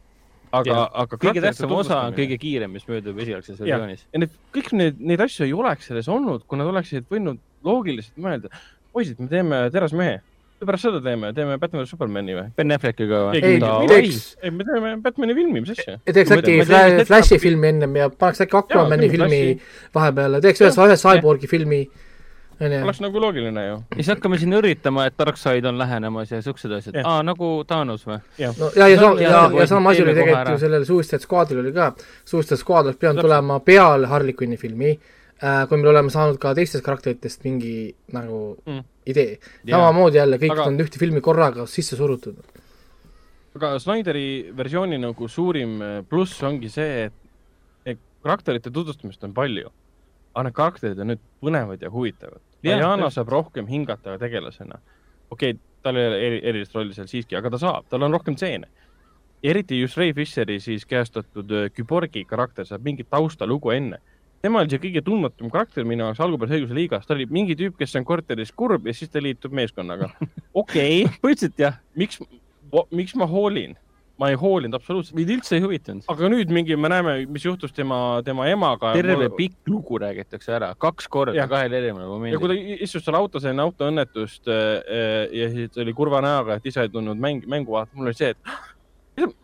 [0.55, 4.07] Aga, aga kõige tähtsam osa on kõige kiirem, mis möödub esialgses versioonis.
[4.13, 8.17] ja need, kõik need, neid asju ei oleks selles olnud, kui nad oleksid võinud loogiliselt
[8.21, 8.51] mõelda.
[8.95, 10.21] poisid, me teeme Terasmehe
[10.65, 12.45] pärast seda teeme, teeme Batman vs Supermani või?
[12.57, 13.41] Ben Affleckiga või?
[13.45, 13.59] ei,
[13.91, 14.23] teeks.
[14.41, 15.97] ei, me teeme Batmani filmi, mis asja?
[16.07, 16.57] teeks äkki
[17.05, 19.41] Flashi filmi ennem ja paneks äkki Aquamani filmi
[19.95, 21.83] vahepeale, teeks ühes ühe Cyborgi filmi.
[22.61, 23.75] Oleks nagu loogiline ju.
[23.91, 26.97] ja siis hakkame siin õrritama, et Darkseid on lähenemas ja siuksed asjad.
[27.03, 28.17] aa, nagu Thanos või?
[28.17, 31.73] no ja, ja, ja, ja, ja sama asi oli tegelikult ju sellel Suicide Squadil oli
[31.75, 31.91] ka.
[32.25, 36.55] Suicide Squad oleks pidanud tulema peale Harley Quinni filmi äh,, kui me oleme saanud ka
[36.57, 37.73] teistest karakteritest mingi
[38.13, 39.39] nagu mm idee.
[39.69, 40.67] samamoodi jälle, kõik aga...
[40.69, 42.39] on ühte filmi korraga sisse surutud.
[43.57, 47.15] aga Snyderi versiooni nagu suurim äh, pluss ongi see, et,
[47.93, 49.71] et karakterite tutvustamist on palju,
[50.37, 52.43] aga need karakterid on nüüd põnevad ja huvitavad.
[52.63, 54.77] Diana saab rohkem hingata tegelasena.
[55.31, 58.13] okei okay,, tal ei ole eri, erilist rolli seal siiski, aga ta saab, tal on
[58.13, 58.69] rohkem stseene
[59.43, 63.99] eriti just Ray Fisheri siis käestatud Küborgi äh, karakter saab mingit taustalugu enne
[64.41, 67.77] tema oli see kõige tundmatum karakter minu jaoks algupärases õiguse liigas, ta oli mingi tüüp,
[67.79, 70.11] kes on korteris kurb ja siis ta liitub meeskonnaga.
[70.61, 71.19] okei okay.
[71.23, 71.79] põhimõtteliselt jah.
[71.97, 72.21] miks,
[72.93, 73.75] miks ma hoolin?
[74.17, 75.15] Ma ei hoolinud absoluutselt.
[75.17, 76.05] mind üldse ei huvitanud.
[76.11, 78.93] aga nüüd mingi, me näeme, mis juhtus tema, tema emaga.
[78.97, 79.29] terve mulle...
[79.37, 82.37] pikk lugu räägitakse ära, kaks korda, kahel erineval momendil.
[82.37, 86.57] ja kui ta istus seal autos enne autoõnnetust äh, äh, ja siis oli kurva näoga,
[86.57, 89.35] et ise ei tulnud mäng, mängu vaatama, mul oli see, et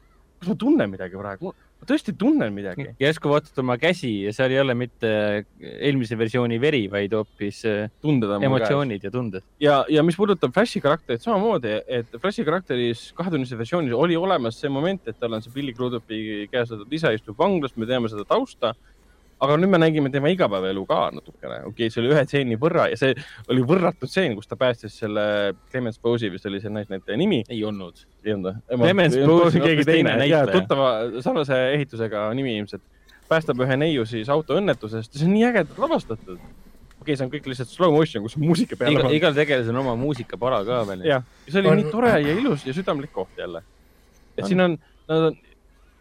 [0.44, 1.54] kas ma tunnen midagi praegu
[1.84, 2.88] ma tõesti tunnen midagi.
[3.02, 5.12] järsku vaatad oma käsi ja seal ei ole mitte
[5.60, 9.44] eelmise versiooni veri, vaid hoopis äh, emotsioonid ja tunded.
[9.64, 14.72] ja, ja mis puudutab Flashi karakterit samamoodi, et Flashi karakteris kahetunnises versioonis oli olemas see
[14.72, 18.26] moment, et tal on see Billy Crudupi käes olev isa istub vanglas, me teame seda
[18.30, 18.74] tausta
[19.42, 22.88] aga nüüd me nägime tema igapäevaelu ka natukene, okei okay,, see oli ühe stseeni võrra
[22.92, 23.14] ja see
[23.52, 25.26] oli võrratud stseen, kus ta päästis selle
[25.72, 27.44] Clemens Bose'i vist oli see näitleja nimi.
[27.50, 28.04] ei olnud.
[28.24, 28.82] ei olnud või?
[28.86, 30.48] Clemens Bose on keegi teine näitleja.
[30.54, 30.90] tuttava,
[31.26, 32.84] sarnase ehitusega nimi ilmselt.
[33.30, 36.40] päästab ühe neiu siis autoõnnetusest ja see on nii ägedalt lavastatud.
[36.40, 38.96] okei okay,, see on kõik lihtsalt slow motion, kus on muusika peal.
[38.96, 41.08] igal, igal tegelasel on oma muusikapala ka veel.
[41.10, 41.82] jah, ja see oli on...
[41.82, 43.64] nii tore ja ilus ja südamlik koht jälle.
[44.38, 44.52] et on.
[44.52, 44.78] siin on,
[45.10, 45.42] nad on,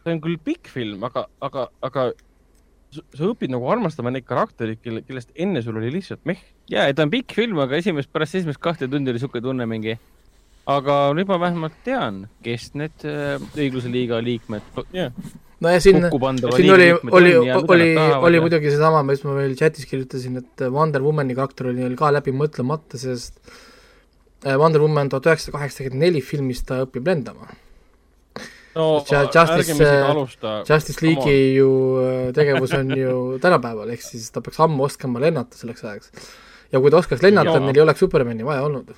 [0.04, 2.12] see on küll pikk film, aga, aga, aga
[2.92, 6.40] sa õpid nagu armastama neid karaktereid, kelle, kellest enne sul oli lihtsalt meh.
[6.70, 9.66] ja, et ta on pikk film, aga esimest, pärast esimest kahte tundi oli siuke tunne
[9.68, 9.96] mingi.
[10.72, 15.10] aga nüüd ma vähemalt tean, kes need äh, õigluse liiga liikmed yeah.
[15.62, 20.38] no ja siin, siin oli, oli, oli, oli muidugi seesama, mis ma veel chatis kirjutasin,
[20.44, 23.40] et Wonder Womani karakter oli ka läbi mõtlemata, sest
[24.46, 27.50] äh, Wonder Woman tuhat üheksasada kaheksakümmend neli filmis ta õpib lendama
[28.74, 31.68] no Justice, äh, Justice League'i ju
[32.00, 36.30] äh, tegevus on ju tänapäeval, ehk siis ta peaks ammu oskama lennata selleks ajaks.
[36.72, 38.94] ja kui ta oskaks lennata, neil ei oleks Supermani vaja olnud.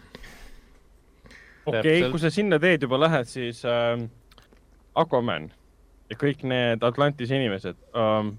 [1.67, 3.99] okei okay,, kui sa sinna teed juba lähed, siis äh,
[4.95, 5.51] Aquaman
[6.11, 8.37] ja kõik need Atlantise inimesed ähm,,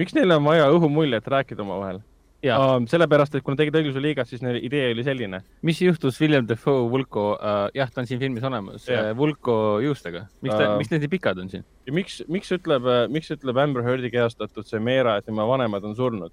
[0.00, 2.02] miks neil on vaja õhumuljet rääkida omavahel?
[2.38, 5.40] Um, sellepärast, et kui nad tegid õigluse liigat, siis neil idee oli selline.
[5.66, 10.28] mis juhtus William Defoe Vulko uh,, jah, ta on siin filmis olemas yeah., Vulko juustega,
[10.46, 11.64] miks ta uh,, miks need nii pikad on siin?
[11.88, 15.98] ja miks, miks ütleb, miks ütleb Amber Heardi kehastatud see Meera, et tema vanemad on
[15.98, 16.30] surnud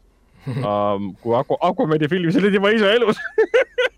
[0.53, 1.09] um,?
[1.23, 3.17] kui Aku, Aquamani filmis oli tema isa elus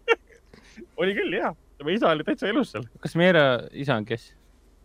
[1.03, 2.87] oli küll, jaa, tema isa oli täitsa elus seal.
[3.03, 4.29] kas Meera isa on kes?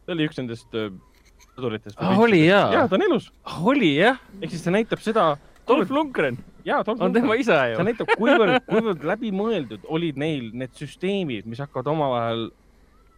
[0.02, 2.18] ta oli üks nendest sõduritest ah,.
[2.18, 2.66] oli jaa?
[2.80, 3.62] jaa, ta on elus ah,.
[3.62, 4.18] oli jah?
[4.40, 5.37] ehk siis see näitab seda
[5.68, 7.79] Dolph Lundgren jaa, on tema isa ju.
[7.79, 12.48] see näitab, kuivõrd, kuivõrd läbimõeldud olid neil need süsteemid, mis hakkavad omavahel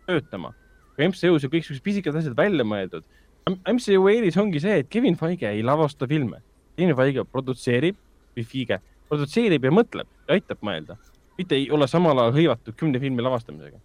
[0.09, 0.53] töötama.
[1.01, 3.07] MCU-s on kõik siuksed pisikesed asjad välja mõeldud.
[3.51, 6.41] MCU eelis ongi see, et Kevin Feige ei lavasta filme.
[6.79, 7.99] Kevin Feige produtseerib,
[8.37, 8.81] või Feige,
[9.11, 10.97] produtseerib ja mõtleb ja aitab mõelda.
[11.39, 13.79] mitte ei ole samal ajal hõivatud kümne filmi lavastamisega.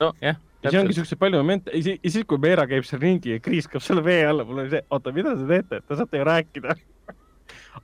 [0.00, 3.40] nojah ja siis ongi siukseid palju momente, ja siis, kui Meera käib seal ringi ja
[3.42, 6.76] kriiskab selle vee alla, mul oli see, oota, mida te teete, te saate ju rääkida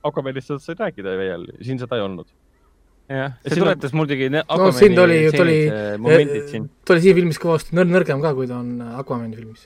[0.03, 2.29] Aquamanist sa said rääkida veel, siin seda ei olnud.
[3.09, 3.99] jah, see tuletas on...
[4.01, 5.57] muidugi no siin oli, ta oli,
[6.85, 9.65] ta oli siin filmis kõvasti nõr-, nõrgem ka, kui ta on Aquamani filmis.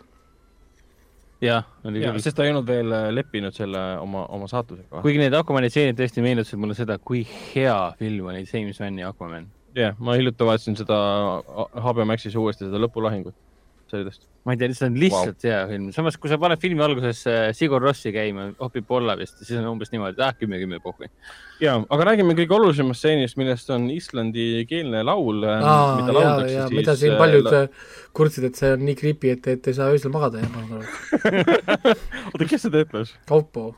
[1.43, 2.21] jah, oli küll.
[2.23, 5.03] sest ta ei olnud veel äh, leppinud selle oma, oma saatusega.
[5.03, 9.49] kuigi need Aquamani stseenid tõesti meenutasid mulle seda, kui hea film oli James Vanni Aquaman.
[9.75, 10.97] jah yeah,, ma hiljuti vaatasin seda
[11.75, 13.35] HBO Maxis uuesti, seda lõpulahingut
[13.93, 14.25] sellest.
[14.43, 15.47] ma ei tea, see on lihtsalt wow.
[15.47, 19.39] hea film, samas kui sa paned filmi alguses äh, Sigur Rossi käima, opib Polla vist,
[19.45, 21.07] siis on umbes niimoodi, et ah, kümme, kümme pohhui.
[21.63, 25.45] ja, aga räägime kõige olulisemast stseenist, millest on islandikeelne laul.
[25.47, 25.63] Äh,
[26.01, 26.75] mida lauldakse siis.
[26.81, 27.63] mida siin äh, paljud la...
[28.17, 30.81] kurtsid, et see on nii creepy, et, et ei saa öösel magada ja ma saan
[30.81, 31.95] aru.
[32.33, 33.15] oota, kes seda ütles?
[33.29, 33.71] Kaupo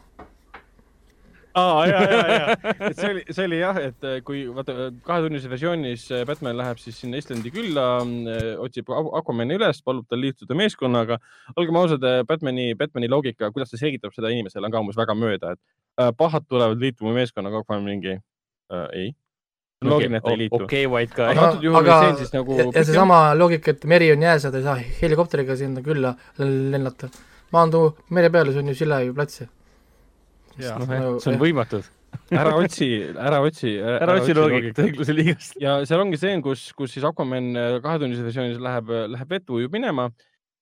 [1.55, 5.49] aa, ja, ja, ja, et see oli, see oli jah, et äh, kui vaata kahetunnises
[5.51, 7.85] versioonis äh, Batman läheb siis sinna Islandi külla,
[8.63, 11.19] otsib Aquamani üles, palub tal liituda meeskonnaga.
[11.55, 15.55] olgem ausad, Batmani, Batmani loogika, kuidas ta selgitab seda inimesele, on ka umbes väga mööda,
[15.55, 19.13] et pahad tulevad liituma meeskonnaga, Aquaman mingi äh, ei
[19.85, 20.61] loogiline, et ta ei liitu.
[20.63, 21.31] okei okay,, White Guy.
[21.31, 21.99] aga, aga
[22.33, 25.83] nagu ja, ja seesama loogika, et meri on jääs ja ta ei saa helikopteriga sinna
[25.85, 27.09] külla lennata.
[27.53, 29.39] maandu mere peale, see on ju Sillevi plats.
[29.39, 29.64] No, nagu,
[30.59, 31.81] see on võimatu
[32.31, 33.73] ära otsi, ära otsi.
[33.79, 35.57] ära otsi loogikat õigluse liigast.
[35.61, 39.75] ja seal ongi see, kus, kus siis Aquaman äh, kahetunnises versioonis läheb, läheb vett ujub
[39.75, 40.09] minema.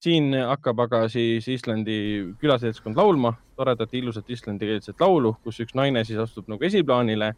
[0.04, 1.98] siin hakkab aga siis Islandi
[2.42, 7.30] külaseltskond laulma toredat ilusat islandikeelset laulu, kus üks naine siis astub nagu esiplaanile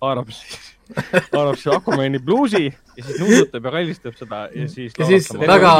[0.00, 0.74] haarab siis,
[1.32, 4.92] haarab siis Aquamani bluusi ja siis nuusutab ja kallistab seda ja siis.
[4.98, 5.72] ja siis väga,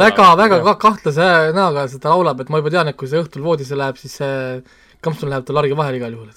[0.00, 3.78] väga, väga kahtlase näoga seda laulab, et ma juba tean, et kui see õhtul voodisse
[3.78, 4.62] läheb, siis see
[5.04, 6.30] kampsun läheb tal largi vahele igal juhul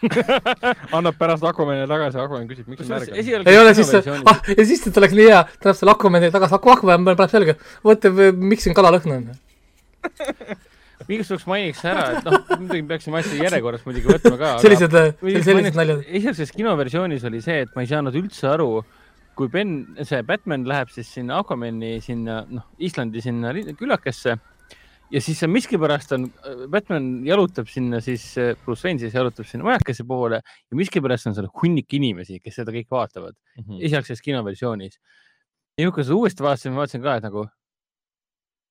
[0.96, 3.18] annab pärast Aquamanile tagasi, Aquaman küsib, miks sa märgad.
[3.20, 6.56] ei ole siis, ah, ja siis ta oleks nii hea, ta läheb selle Aquamanile tagasi,
[6.56, 8.08] Aquaman paneb selga, vot
[8.40, 9.30] miks siin kalalõhn on
[11.14, 14.50] igaks juhuks mainiks ära, et noh, muidugi peaksime asja järjekorras muidugi võtma ka.
[14.62, 16.04] sellised, sellised naljad.
[16.06, 18.70] esialgses kinoversioonis oli see, et ma ei saanud üldse aru,
[19.38, 19.74] kui Ben,
[20.06, 24.36] see Batman läheb siis sinna Aquamani sinna, noh, Islandi sinna külakesse
[25.10, 26.28] ja siis miskipärast on,
[26.70, 28.24] Batman jalutab sinna siis,
[28.64, 32.74] Bruce Wayne siis jalutab sinna majakese poole ja miskipärast on seal hunnik inimesi, kes seda
[32.74, 33.86] kõike vaatavad mm -hmm.
[33.88, 35.00] esialgses kinoversioonis.
[35.78, 37.46] ja nüüd, kui seda uuesti vaatasin, ma vaatasin ka, et nagu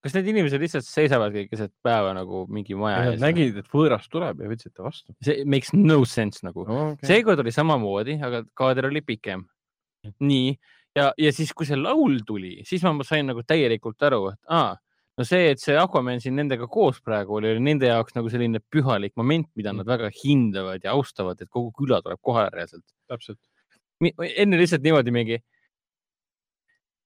[0.04, 3.19] kas need inimesed lihtsalt seisavadki keset päeva nagu mingi maja ees?
[3.19, 5.13] Nägid, et võõras tuleb ja võtsid ta vastu.
[5.23, 6.93] see makes no sense nagu oh,.
[6.93, 7.08] Okay.
[7.13, 9.45] seekord oli samamoodi, aga kaader oli pikem.
[10.23, 10.54] nii,
[10.95, 14.78] ja, ja siis, kui see laul tuli, siis ma sain nagu täielikult aru, et aa,
[15.19, 18.62] no see, et see Aquaman siin nendega koos praegu oli, oli nende jaoks nagu selline
[18.71, 22.86] pühalik moment, mida nad väga hindavad ja austavad, et kogu küla tuleb kohale reaalselt.
[23.12, 23.39] täpselt.
[23.99, 25.41] enne lihtsalt niimoodi mingi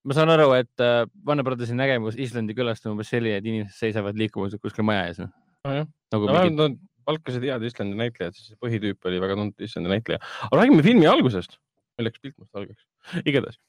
[0.04, 3.78] ma saan aru, et äh, Warner Brothersi nägemus Islandi külast on umbes selline, et inimesed
[3.80, 5.22] seisavad liikumas kuskil maja ees.
[5.68, 6.60] nojah, nagu no, mingid...
[6.60, 10.20] nad palkasid head Islandi näitlejad, siis põhitüüp oli väga tuntud Islandi näitleja.
[10.50, 11.58] aga räägime filmi algusest.
[11.98, 12.86] meil läks pilt must valgeks.
[13.24, 13.60] igatahes.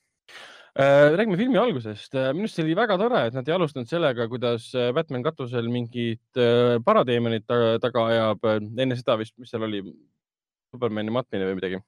[0.74, 2.14] Räägime filmi algusest.
[2.18, 5.22] Äh, minu arust see oli väga tore, et nad ei alustanud sellega, kuidas äh, Batman
[5.22, 8.48] katusel mingit äh, paradeemonit taga, ajab.
[8.58, 9.84] enne seda vist, mis seal oli,
[10.74, 11.78] Supermani matmine või midagi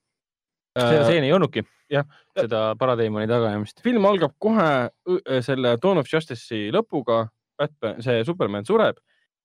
[0.77, 1.65] seda äh, seeni ei olnudki,
[2.37, 3.81] seda paradeemoni tagaajamist.
[3.85, 7.25] film algab kohe selle Dawn of Justice'i lõpuga,
[7.59, 9.01] Batman, see Superman sureb.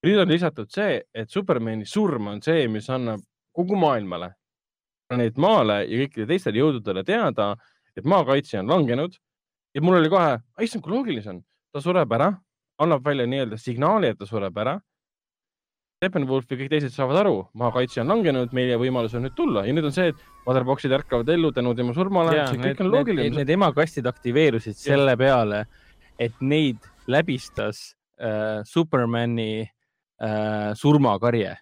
[0.05, 3.21] nüüd on lisatud see, et Supermani surm on see, mis annab
[3.55, 4.33] kogu maailmale,
[5.09, 7.53] planeet Maale ja kõikidele teistele jõududele teada,
[7.95, 9.17] et maakaitse on langenud.
[9.75, 12.31] Ja mul oli kohe, issand, kui loogiline see on, ta sureb ära,
[12.81, 14.79] annab välja nii-öelda signaali, et ta sureb ära
[16.01, 19.73] Steppenwolf ja kõik teised saavad aru, maakaitse on langenud, meie võimalus on nüüd tulla ja
[19.77, 22.39] nüüd on see, et motherbox'id ärkavad ellu tänu tema surmale.
[22.57, 23.27] kõik on loogiline.
[23.27, 24.79] Need, need emakastid aktiveerusid ja.
[24.95, 25.59] selle peale,
[26.17, 27.83] et neid läbistas
[28.17, 31.53] äh, Supermani äh, surmakarje.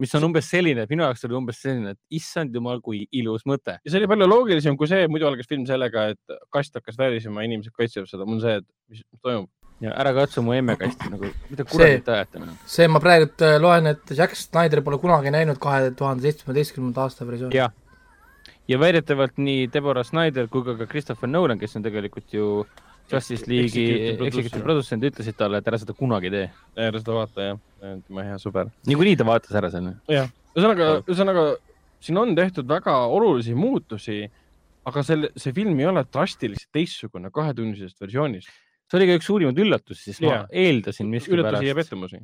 [0.00, 3.46] Mis on umbes selline, et minu jaoks oli umbes selline, et issand jumal, kui ilus
[3.48, 3.76] mõte.
[3.78, 7.44] ja see oli palju loogilisem kui see, muidu algas film sellega, et kast hakkas värisema,
[7.46, 8.28] inimesed kaitsevad seda.
[8.28, 12.42] mul on see, et mis, toimub ja ära katsu mu emmekasti nagu, mida kuradit ajate
[12.42, 12.56] nagu.
[12.68, 17.26] see ma praegu äh, loen, et Jack Snyder pole kunagi näinud kahe tuhande seitsmeteistkümnenda aasta
[17.28, 17.56] versiooni.
[18.68, 22.50] ja väidetavalt nii Deborah Snyder kui ka, ka Christopher Nolan, kes on tegelikult ju
[23.10, 26.46] Justice League'i executive produtsent, ütlesid talle, et ära seda kunagi tee.
[26.88, 27.60] ära seda vaata jah,
[28.06, 28.70] tema hea sõber.
[28.90, 29.96] niikuinii ta vaatas ära selle.
[30.10, 31.46] jah, ühesõnaga, ühesõnaga
[32.00, 34.22] siin on tehtud väga olulisi muutusi,
[34.88, 38.50] aga selle, see film ei ole drastiliselt teistsugune kahetunnisest versioonist
[38.90, 40.44] see oli ka üks suurimaid üllatusi, sest yeah.
[40.44, 41.46] ma eeldasin miskipärast.
[41.46, 42.20] üllatusi ja pettumusi.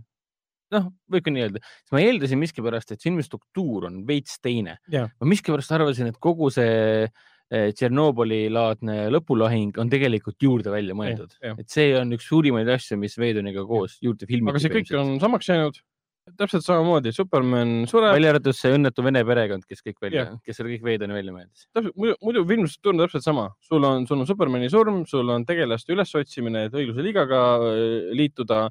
[0.75, 4.79] noh, võib ka nii öelda, sest ma eeldasin miskipärast, et filmi struktuur on veits teine
[4.90, 6.72] ma miskipärast arvasin, et kogu see
[7.07, 12.98] eh, Tšernobõli laadne lõpulahing on tegelikult juurde välja mõeldud et see on üks suurimaid asju,
[12.98, 14.50] mis Veidoniga koos juurde filmiti.
[14.50, 15.78] aga see kõik on samaks jäänud
[16.35, 18.16] täpselt samamoodi, Superman sureb.
[18.16, 21.68] välja arvatud see õnnetu vene perekond, kes kõik välja kes selle kõik veidani välja mõeldis.
[21.70, 25.47] täpselt, muidu, muidu filmstruktuur on täpselt sama, sul on, sul on Supermani surm, sul on
[25.47, 28.66] tegelaste ülesotsimine, et õigluse liigaga äh, liituda.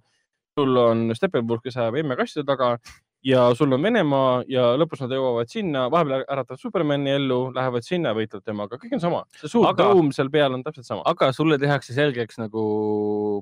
[0.55, 2.77] sul on Steppenwolf, kes ajab emme-kasside taga
[3.25, 8.13] ja sul on Venemaa ja lõpus nad jõuavad sinna, vahepeal äratavad Supermani ellu, lähevad sinna,
[8.17, 9.25] võitlevad temaga, kõik on sama.
[9.41, 11.05] see suur aga, tõum seal peal on täpselt sama.
[11.09, 12.65] aga sulle tehakse selgeks nagu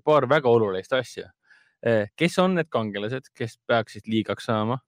[0.05, 1.31] paar väga olulist asja
[1.83, 4.79] Eh, kes on need kangelased, kes peaksid liigaks saama?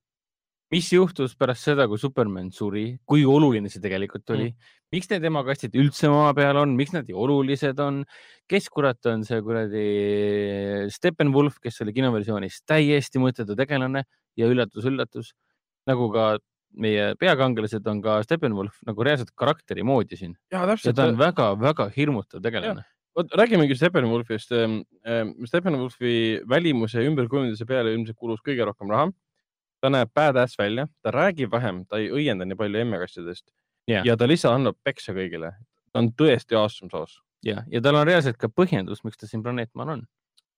[0.73, 4.71] Mis juhtus pärast seda, kui Superman suri, kui oluline see tegelikult oli mm.?
[4.95, 8.01] miks need emakastid üldse maa peal on, miks nad nii olulised on?
[8.49, 9.85] kes kurat on see kuradi
[10.93, 14.05] Steppenwolf, kes oli kinoversioonis täiesti mõttetu tegelane
[14.39, 15.33] ja üllatus-üllatus,
[15.89, 16.35] nagu ka
[16.75, 22.43] meie peakangelased on ka Steppenwolf nagu reaalselt karakteri moodi siin ja ta on väga-väga hirmutav
[22.43, 22.83] tegelane.
[23.15, 24.51] vot räägimegi Steppenwolfist.
[25.47, 29.07] Steppenwolfi välimuse ümberkujundamise peale ilmselt kulus kõige rohkem raha.
[29.85, 33.45] Ta näeb badass välja, ta räägib vähem, ta ei õienda nii palju emmekassidest
[33.87, 34.05] Jah.
[34.05, 35.53] ja ta lihtsalt annab peksa kõigile.
[35.93, 37.21] ta on tõesti awesome sauce.
[37.45, 40.01] ja, ja tal on reaalselt ka põhjendus, miks ta siin planeet Maal on.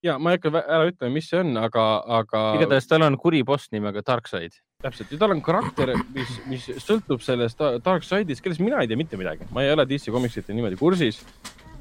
[0.03, 1.83] ja ma ei hakka ära ütlema, mis see on, aga,
[2.21, 4.55] aga igatahes tal on kuri boss nimega Darkseid.
[4.83, 8.87] täpselt ja tal on karakter, mis, mis sõltub sellest da- Dark Side'ist, kellest mina ei
[8.87, 11.23] tea mitte midagi, ma ei ole DC Comicsite niimoodi kursis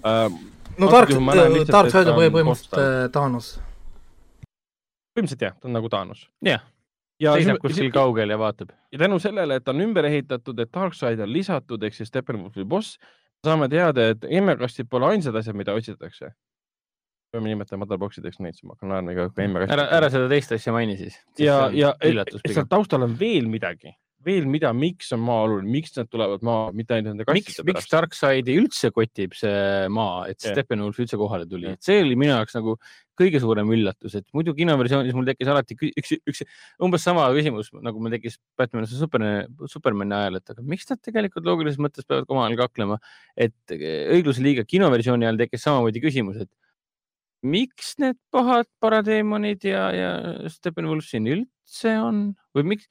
[0.02, 0.26] uh,.
[0.78, 3.52] no Dark juhul ma näen, lihtsalt, Dark et Side ta on põhimõtteliselt äh, Thanos.
[5.14, 6.26] põhimõtteliselt jah, ta on nagu Thanos.
[6.42, 6.75] jah, ja
[7.20, 8.70] seisab kuskil kaugel ja vaatab.
[8.92, 12.64] ja tänu sellele, et ta on ümber ehitatud, et Darkseid on lisatud ehk siis Steppenwolfi
[12.64, 12.98] boss,
[13.46, 16.32] saame teada, et emmekastid pole ainsad asjad, mida otsitakse.
[17.32, 19.74] peame nimetama motherbox'ideks neid, siis ma hakkan naerma iga kord, emmekastid.
[19.78, 21.18] ära, ära seda teist asja maini siis.
[21.38, 22.68] ja, ja et- üllatus et seal pigem.
[22.68, 23.92] taustal on veel midagi,
[24.26, 27.66] veel mida, miks on maa oluline, miks nad tulevad maa, mitte ainult nende miks, kastide
[27.68, 27.92] miks pärast.
[27.94, 30.56] Darkseidi üldse kotib see maa, et Jah.
[30.56, 31.70] Steppenwolf üldse kohale tuli?
[31.76, 32.74] Et see oli minu jaoks nagu
[33.16, 36.42] kõige suurem üllatus, et muidu kinoversioonis mul tekkis alati üks, üks
[36.84, 41.00] umbes sama küsimus, nagu mul tekkis Batman vs Superman, Supermani ajal, et aga miks nad
[41.00, 43.00] tegelikult loogilises mõttes peavad omavahel kaklema,
[43.38, 46.52] et õigluse liiga kinoversiooni ajal tekkis samamoodi küsimus, et
[47.46, 50.12] miks need pahad paradeemonid ja, ja
[50.50, 52.22] Steppenwolf siin üldse on?
[52.56, 52.88] Või miks,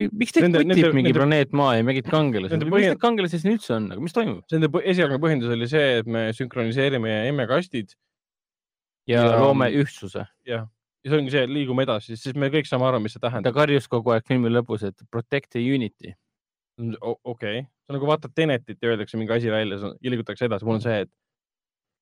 [0.00, 3.54] miks teid kutib nende- mingi nende- planeet Maa ja mingid kangelased, põhjend- need kangelased siin
[3.54, 4.42] üldse on, aga mis toimub?
[4.52, 7.94] nende esialgne põhjendus oli see, et me sünkroniseerime emmekastid
[9.10, 10.26] ja, loome ühtsuse.
[10.48, 10.64] ja
[11.04, 13.54] see ongi see, liigume edasi, siis me kõik saame aru, mis see ta tähendab.
[13.56, 16.14] karjus kogu aeg filmi lõpus, et protect the unity.
[16.80, 20.80] okei okay., see on nagu vaatad Tenetit ja öeldakse mingi asi välja, liigutakse edasi, mul
[20.80, 21.12] on see, et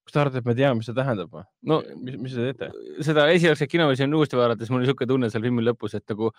[0.07, 1.45] kas te arvate, et me teame, mis see tähendab või?
[1.69, 2.71] no mis, mis te teete?
[3.07, 6.31] seda esialgset kinoversiooni uuesti vaadates mul oli niisugune tunne seal filmi lõpus, et nagu,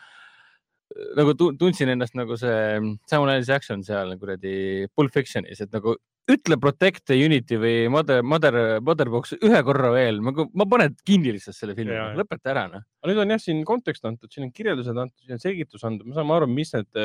[1.17, 5.95] nagu tu- tundsin ennast nagu see Samuel L Jackson seal kuradi Pulp Fictionis, et nagu
[6.31, 8.55] ütle protect the unity või mother, mother,
[8.85, 12.85] motherbox ühe korra veel, ma, ma panen kinni lihtsalt selle filmi lõpeta ära noh.
[13.01, 16.07] aga nüüd on jah, siin kontekst antud, siin on kirjeldused antud, siin on selgitus antud,
[16.07, 17.01] me saame aru, mis need,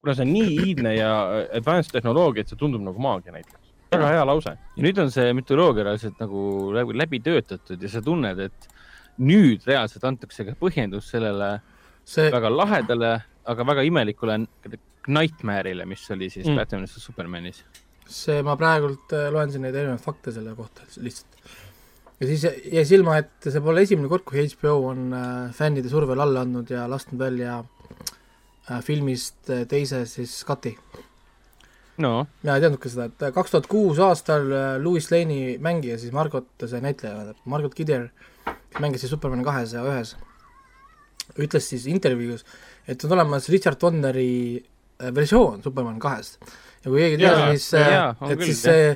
[0.00, 1.12] kuna see on nii iidne ja
[1.58, 3.74] advanced tehnoloogia, et see tundub nagu maagia näiteks.
[3.92, 4.56] väga hea lause.
[4.76, 6.40] ja nüüd on see mütoloogia reaalselt nagu
[6.76, 8.68] läbi, läbi töötatud ja sa tunned, et
[9.20, 11.58] nüüd reaalselt antakse ka põhjendus sellele
[12.08, 13.12] see, väga lahedale,
[13.48, 14.38] aga väga imelikule
[15.08, 16.56] Nightmare'ile, mis oli siis Mm.
[16.60, 17.62] Batmanis ja Supermanis.
[18.08, 21.36] see, ma praegult äh, loen siin neid erinevaid fakte selle kohta lihtsalt.
[22.20, 26.20] ja siis jäi silma, et see pole esimene kord, kui HBO on äh, fännide survel
[26.24, 27.58] alla andnud ja lasknud välja
[28.70, 30.74] äh, filmist teise siis cut'i.
[31.98, 34.48] no mina ei teadnudki seda, et kaks tuhat kuus aastal
[34.82, 38.08] Louis Lane'i mängija, siis Margot, see näitleja, Margot Kidder,
[38.80, 40.14] mängis siis Superman kahes ja ühes,
[41.36, 42.44] ütles siis intervjuus,
[42.88, 46.38] et on olemas Richard Donneri äh, versioon Superman kahest.
[46.84, 47.96] ja kui keegi ei tea, siis äh,
[48.30, 48.86] et küll, siis see,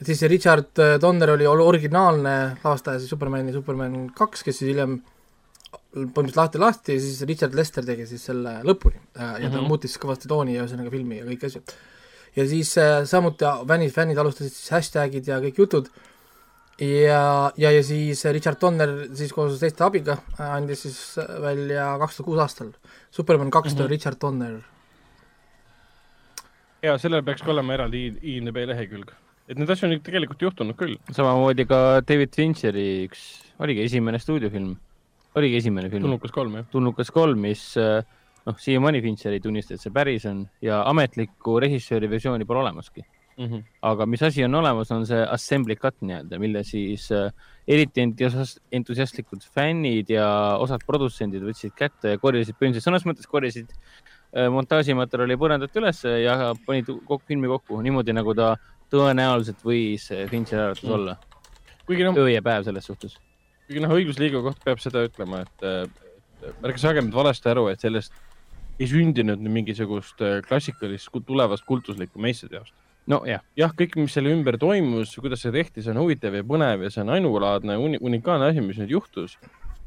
[0.00, 4.60] et siis see Richard äh, Donner oli ol- originaalne lavastaja siis Supermani Superman kaks, kes
[4.60, 5.00] siis hiljem
[5.90, 9.54] põhimõtteliselt lahti lasti ja siis Richard Lester tegi siis selle lõpuni ja ta mm.
[9.54, 9.70] -hmm.
[9.70, 11.62] muutis kõvasti tooni ja ühesõnaga filmi ja kõiki asju
[12.36, 12.70] ja siis
[13.10, 15.90] samuti fännid, fännid alustasid siis hashtag'id ja kõik jutud
[16.80, 21.00] ja, ja, ja siis Richard Donner siis koos teiste abiga andis siis
[21.42, 22.70] välja kaks tuhat kuus aastal
[23.10, 23.84] Superman kaks mm Mhm.
[23.86, 23.90] -hmm.
[23.90, 24.60] Richard Donner.
[26.82, 29.10] ja sellel peaks ka olema eraldi IMDB lehekülg,
[29.48, 30.96] et neid asju on tegelikult juhtunud küll.
[31.12, 33.26] samamoodi ka David Fincheri üks,
[33.60, 34.76] oligi esimene stuudiofilm,
[35.36, 36.64] oligi esimene film, tulnukas kolm jah.
[36.72, 38.02] tulnukas kolm, mis äh,
[38.46, 43.04] noh, siiamaani Fincher ei tunnista, et see päris on ja ametlikku režissööri versiooni pole olemaski.
[43.38, 43.62] Mm -hmm.
[43.82, 47.32] aga mis asi on olemas, on see assembly cut nii-öelda, mille siis äh,
[47.68, 53.70] eriti entusias- entusiastlikud fännid ja osad produtsendid võtsid kätte ja korjasid põhimõtteliselt sõnas mõttes korjasid
[53.70, 58.56] äh, montaažimaterjali põrandalt üles ja panid kokku filmi kokku niimoodi, nagu ta
[58.92, 60.92] tõenäoliselt võis äh, Fincheri arvates Mm.
[60.92, 61.16] olla.
[61.88, 63.16] noh, öö ja päev selles suhtes.
[63.66, 65.64] kuigi noh, õigusliiga kohta peab seda ütlema, et
[66.64, 68.12] ärge saage nüüd valesti aru, et sellest
[68.80, 72.74] ei sündinud mingisugust klassikalist tulevast kultuslikku meistriteost.
[73.08, 76.84] nojah, jah, kõik, mis selle ümber toimus, kuidas see tehti, see on huvitav ja põnev
[76.84, 79.36] ja see on ainulaadne uni,, unikaalne asi, mis nüüd juhtus.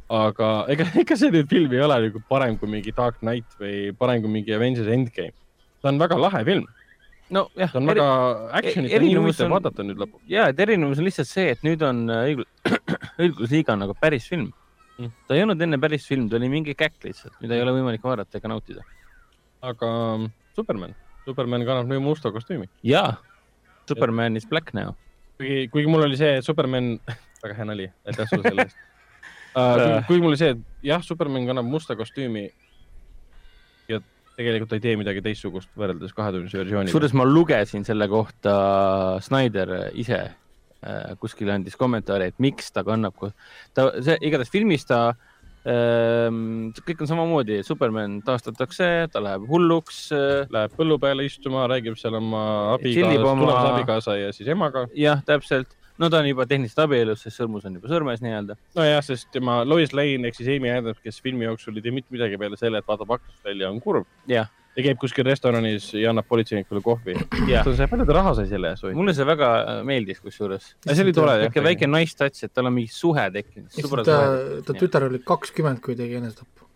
[0.10, 3.92] aga ega, ega see nüüd film ei ole nagu parem kui mingi Dark Knight või
[3.98, 5.34] parem kui mingi Avengers Endgame.
[5.82, 6.66] ta on väga lahe film,
[7.30, 8.08] nojah ta on väga
[8.60, 10.26] action'it ja nii erinevus huvitav on- vaadata nüüd lõpuks.
[10.28, 12.50] ja, et erinevus on lihtsalt see, et nüüd on äh, õigus,
[13.24, 14.52] õigusliiga nagu päris film
[14.94, 15.10] Mm.
[15.26, 18.04] ta ei olnud enne päris film, ta oli mingi käkk lihtsalt, mida ei ole võimalik
[18.06, 18.84] vaadata ega nautida.
[19.66, 19.88] aga
[20.20, 20.94] mm, Superman,
[21.26, 22.70] Superman kannab nüüd musta kostüümi.
[22.84, 23.18] jaa,
[23.88, 24.96] Superman is black now.
[25.38, 26.98] kuigi, kuigi mul oli see et Superman,
[27.44, 28.78] väga hea nali, aitäh sulle selle eest
[29.58, 30.04] uh,.
[30.08, 32.46] kuigi mul oli see, et jah, Superman kannab musta kostüümi
[33.92, 34.00] ja
[34.38, 36.92] tegelikult ta ei tee midagi teistsugust võrreldes kahetunnise versiooniga.
[36.92, 38.56] kusjuures ma lugesin selle kohta,
[39.24, 43.20] Snyder ise äh, kuskil andis kommentaari, et miks ta kannab,
[43.74, 45.30] ta, see igatahes filmis ta ähm,,
[45.64, 50.50] kõik on samamoodi, Superman taastatakse, ta läheb hulluks äh,.
[50.54, 52.44] Läheb põllu peale istuma, räägib seal oma
[52.74, 54.88] abikaasa tulevase abikaasa ja siis emaga.
[54.98, 58.58] jah, täpselt, no ta on juba tehniliselt abielus, sest sõrmus on juba sõrmes nii-öelda.
[58.76, 62.12] nojah, sest tema Lois Lane ehk siis Amy Adams, kes filmi jooksul ei tee mitte
[62.14, 66.12] midagi peale selle, et vaatab aknast välja, on kurb jah, ja käib kuskil restoranis ja
[66.12, 67.16] annab politseinikule kohvi.
[67.30, 68.96] palju ta raha sai selle eest või?
[68.98, 70.72] mulle see väga äh, meeldis, kusjuures.
[70.88, 73.70] see oli tore väike, väike nice touch, et tal on mingi suhe tekkinud.
[74.08, 74.18] ta,
[74.66, 76.70] ta tütar oli kakskümmend, kui tegi enesetappu.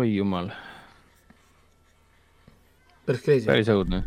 [0.00, 0.50] oi jumal,
[3.04, 3.48] päris crazy.
[3.50, 4.04] päris õudne.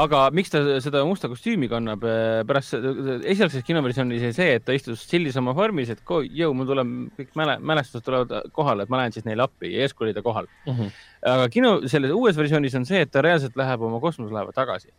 [0.00, 4.74] Aga miks ta seda musta kostüümi kannab äh, pärast esialgses kinoversioonis oli see, et ta
[4.76, 9.02] istus sillis oma farmis, et jõu, mul tuleb kõik mäle, mälestused tulevad kohale, et ma
[9.02, 10.50] lähen siis neile appi ja järsku oli ta kohal.
[10.66, 10.76] mm.
[10.78, 11.00] -hmm.
[11.34, 14.90] aga kino, selles uues versioonis on see, et ta reaalselt läheb oma kosmoselaeva tagasi.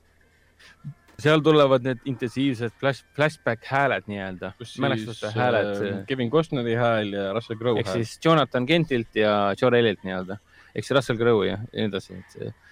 [1.19, 7.33] seal tulevad need intensiivsed flash, flashback hääled nii-öelda, mälestuste hääled äh, Kevin Costneri hääl ja
[7.33, 8.03] Russell Crowe ehk hääl.
[8.03, 10.37] siis Jonathan Kentilt ja Jor Elliot nii-öelda,
[10.75, 12.64] ehk siis Russell Crowe ja ja nii edasi, et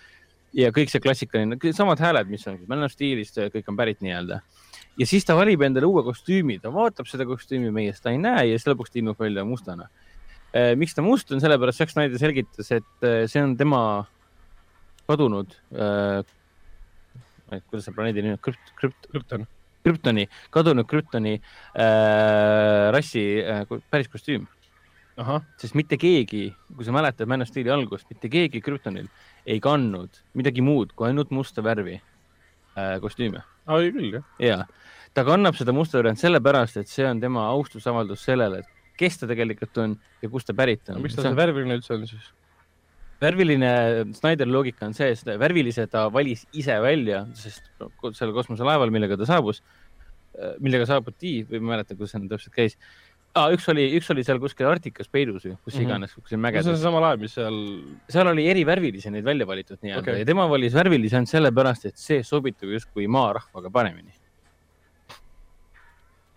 [0.53, 4.39] ja kõik see klassikaline, samad hääled, mis on Man of Steelist, kõik on pärit nii-öelda.
[4.99, 8.47] ja siis ta valib endale uue kostüümi, ta vaatab seda kostüümi meie, seda ei näe
[8.51, 9.89] ja siis lõpuks ta ilmub välja mustana.
[10.77, 14.05] miks ta must on, sellepärast Zack Snyder selgitas, et eh, see on tema
[15.09, 16.21] kadunud äh,,
[17.69, 19.47] kuidas see planeedi nimi on, krüpt, krüpt, Krypton.
[19.83, 24.45] krüptoni, kadunud krüptoni äh, rassi äh, päris kostüüm
[25.61, 29.09] sest mitte keegi, kui sa mäletad Man of Steel'i algust, mitte keegi Kryptonil
[29.45, 34.23] ei kandnud midagi muud kui ainult musta värvi äh, kostüüme oli küll jah.
[34.39, 34.57] ja
[35.13, 39.19] ta kannab seda musta värvi ainult sellepärast, et see on tema austusavaldus sellele, et kes
[39.19, 41.01] ta tegelikult on ja kust ta pärit on.
[41.03, 42.31] miks ta see värviline üldse on siis?
[43.23, 43.69] värviline
[44.17, 47.69] Snyderi loogika on see, seda värvilise ta valis ise välja, sest
[48.17, 49.61] sellel kosmoselaeval, millega ta saabus,
[50.59, 52.75] millega saabuti või ma ei mäleta, kuidas see täpselt käis
[53.35, 53.49] ah,.
[53.55, 55.83] üks oli, üks oli seal kuskil Arktikas peidus või kus Mhm.
[55.87, 56.65] iganes, kuskil no see on mägedes.
[56.69, 57.61] seesama laev, mis seal,
[58.09, 60.19] seal oli eri värvilisi neid välja valitud nii-öelda okay.
[60.19, 64.13] ja tema valis värvilise ainult sellepärast, et see sobitub justkui maarahvaga paremini.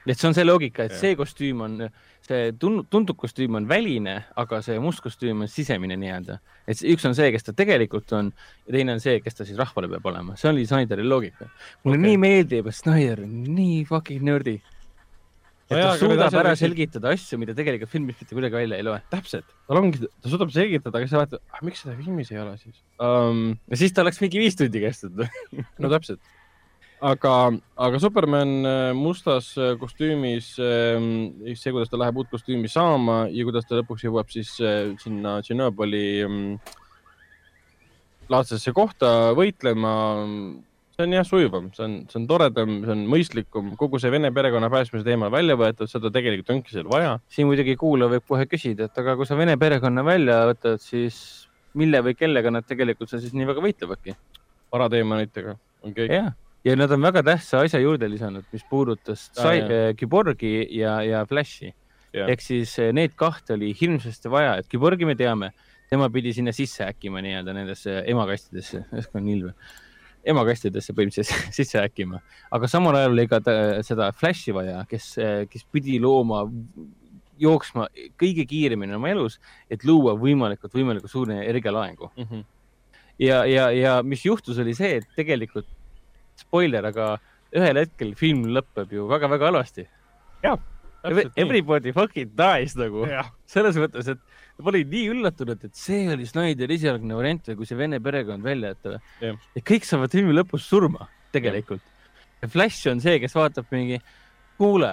[0.07, 1.01] et see on see loogika, et Jah.
[1.01, 1.89] see kostüüm on,
[2.23, 6.39] see tun- tuntud kostüüm on väline, aga see must kostüüm on sisemine nii-öelda.
[6.67, 8.33] et üks on see, kes ta tegelikult on
[8.69, 11.51] ja teine on see, kes ta siis rahvale peab olema, see oli Snyderi loogika.
[11.85, 12.07] mulle okay.
[12.07, 14.61] nii meeldib, et Snyder on nii fucking nerdy.
[15.67, 18.87] Et ta suudab asjad ära lihtsalt- selgitada asju, mida tegelikult filmis mitte kuidagi välja ei
[18.87, 19.01] loe.
[19.11, 22.79] täpselt, tal ongi, ta suudab selgitada, aga sa vaatad, miks seda filmis ei ole siis
[23.03, 23.59] um,.
[23.67, 25.27] ja siis ta oleks mingi viis tundi kestnud.
[25.83, 26.23] no täpselt.
[27.03, 27.35] aga,
[27.89, 33.67] aga Superman äh, mustas äh, kostüümis, see, kuidas ta läheb uut kostüümi saama ja kuidas
[33.67, 36.77] ta lõpuks jõuab siis äh, sinna Tšernobõli mm,
[38.31, 39.93] laadsesse kohta võitlema.
[40.97, 44.31] See on jah sujuvam, see on, see on toredam, see on mõistlikum, kogu see Vene
[44.33, 47.19] perekonna päästmise teema välja võetud, seda tegelikult ongi seal vaja.
[47.29, 51.19] siin muidugi kuulaja võib kohe küsida, et aga kui sa Vene perekonna välja võtad, siis
[51.77, 54.17] mille või kellega nad tegelikult seal siis nii väga võitlevadki?
[54.73, 56.17] parateemonitega on kõik.
[56.17, 56.33] jah,
[56.65, 61.25] ja nad on väga tähtsa asja juurde lisanud, mis puudutas Ah, äh, Kyborgi ja, ja
[61.29, 61.75] Flashi.
[62.17, 65.53] Ehk siis äh, need kahte oli hirmsasti vaja, et Kyborgi me teame,
[65.91, 69.53] tema pidi sinna sisse häkkima nii-öelda nendesse emakastidesse, järsku on ilme,
[70.27, 72.21] emakastidesse põhimõtteliselt sisse häkkima,
[72.55, 73.41] aga samal ajal oli ka
[73.87, 75.15] seda Flashi vaja, kes,
[75.53, 76.45] kes pidi looma,
[77.41, 77.89] jooksma
[78.21, 79.39] kõige kiiremini oma elus,
[79.71, 82.11] et luua võimalikult, võimalikult suure energialaengu.
[82.17, 82.45] Mm -hmm.
[83.19, 85.69] ja, ja, ja mis juhtus, oli see, et tegelikult
[86.41, 87.17] spoiler, aga
[87.57, 89.87] ühel hetkel film lõpeb ju väga-väga halvasti.
[91.37, 94.19] Everybody fucking dies nagu, jah, selles mõttes, et
[94.59, 98.73] ma olin nii üllatunud, et see oli Snyderi esialgne variant kui see vene perekond välja
[98.73, 99.43] jätta Jah..
[99.57, 101.85] ja kõik saavad filmi lõpus surma tegelikult.
[102.41, 104.01] ja Flash on see, kes vaatab mingi,
[104.61, 104.93] kuule,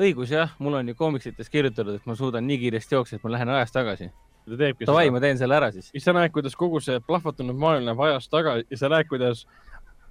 [0.00, 3.34] õigus jah, mul on ju koomiksites kirjutatud, et ma suudan nii kiiresti jooksma, et ma
[3.36, 4.10] lähen ajas tagasi.
[4.44, 5.88] ta teebki Davai, ma teen selle ära siis.
[5.92, 9.46] siis sa näed, kuidas kogu see plahvatunud maailm läheb ajas tagasi ja sa näed, kuidas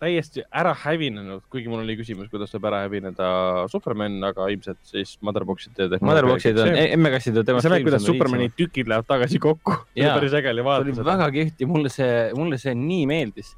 [0.04, 3.30] täiesti ära hävinenud, kuigi mul oli küsimus, kuidas saab ära hävineda
[3.72, 6.10] Superman, aga ilmselt siis Motherbox'ide tehnoloogia.
[6.10, 9.80] Motherboxid on, emmekassid on temast sa näed, kuidas Supermani tükid lähevad tagasi kokku.
[9.94, 13.54] see oli päris äge oli vaadata väga kihvt ja mulle see, mulle see nii meeldis.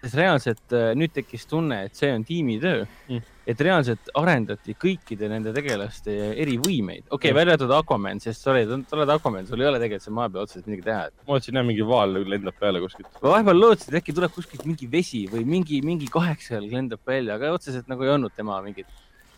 [0.00, 3.20] Sest reaalselt äh, nüüd tekkis tunne, et see on tiimitöö Mm.
[3.50, 7.04] et reaalselt arendati kõikide nende tegelaste erivõimeid.
[7.08, 10.06] okei okay, Mm., välja arvatud Aquaman, sest oled, sa oled Aquaman, sul ei ole tegelikult
[10.06, 11.02] seal maa peal otseselt midagi teha.
[11.26, 13.10] ma mõtlesin jah, mingi vaal lendab peale kuskilt.
[13.22, 17.34] ma vahepeal lootsin, et äkki tuleb kuskilt mingi vesi või mingi, mingi kaheksajalg lendab välja,
[17.34, 18.86] aga otseselt nagu ei olnud tema mingit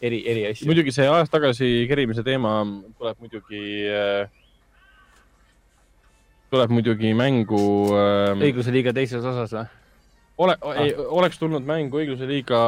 [0.03, 0.69] eri, eri asju.
[0.69, 2.61] muidugi see ajas tagasi kerimise teema
[2.99, 4.27] tuleb muidugi äh,
[6.53, 7.63] tuleb muidugi mängu
[7.97, 9.69] äh, õigluse liiga teises osas või?
[10.45, 12.61] Ole ah., ei, oleks tulnud mängu õigluse liiga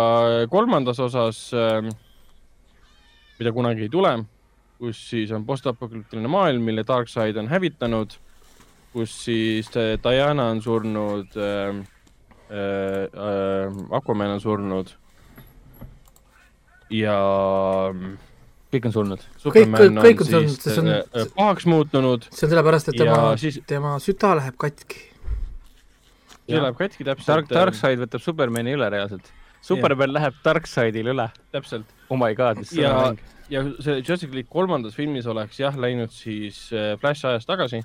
[0.52, 1.88] kolmandas osas äh,,
[3.38, 4.14] mida kunagi ei tule,
[4.78, 8.18] kus siis on postapokalüptiline maailm, mille Darkseid on hävitanud,
[8.94, 11.80] kus siis äh, Diana on surnud äh,,
[12.50, 14.94] äh, äh, Aquaman on surnud
[16.92, 17.16] ja
[18.74, 19.24] kõik on surnud.
[19.44, 22.28] kõik, kõik, kõik on surnud, see on äh, pahaks muutunud.
[22.30, 23.60] see on sellepärast, et tema, siis...
[23.70, 25.02] tema süda läheb katki.
[26.48, 27.30] See läheb katki täpselt.
[27.30, 29.32] Dark, Darkseid võtab Supermani üle reaalselt.
[29.64, 30.18] Superman ja.
[30.18, 31.28] läheb Darkseidil üle.
[31.54, 31.90] täpselt.
[32.10, 33.20] Oh my god, mis see on mäng.
[33.52, 37.80] ja see Justice League kolmandas filmis oleks jah läinud siis äh, Flash ajas tagasi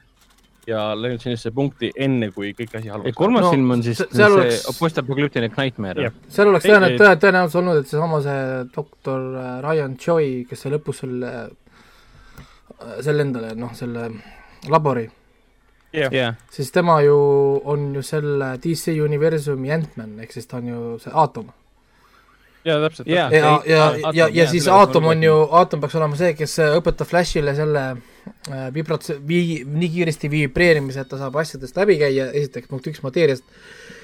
[0.68, 4.26] ja läinud sellisesse punkti enne, kui kõik asi halvaks kolmas no, film on siis see
[4.28, 4.66] oleks...
[4.80, 6.12] post-apokalüptiline Nightmare.
[6.28, 8.43] seal oleks tõenäoliselt tõe, tõenäoliselt olnud, et seesama see
[8.76, 14.10] doktor äh, Ryan Choi, kes lõpus selle, äh, selle endale, noh, selle
[14.68, 15.07] labori
[15.93, 16.13] yeah..
[16.13, 16.35] Yeah.
[16.51, 17.15] siis tema ju
[17.63, 21.49] on ju selle DC universumi Ant-Man, ehk siis ta on ju see Aatom
[22.65, 23.07] jaa, täpselt.
[23.07, 26.57] ja, ja, ja, ja, ja, ja siis Aatom on ju, Aatom peaks olema see, kes
[26.79, 32.29] õpetab Flashile selle äh, vibrat-, vii-, nii kiiresti vibreerimise, et ta saab asjadest läbi käia,
[32.35, 33.47] esiteks punkt üks mateeriast,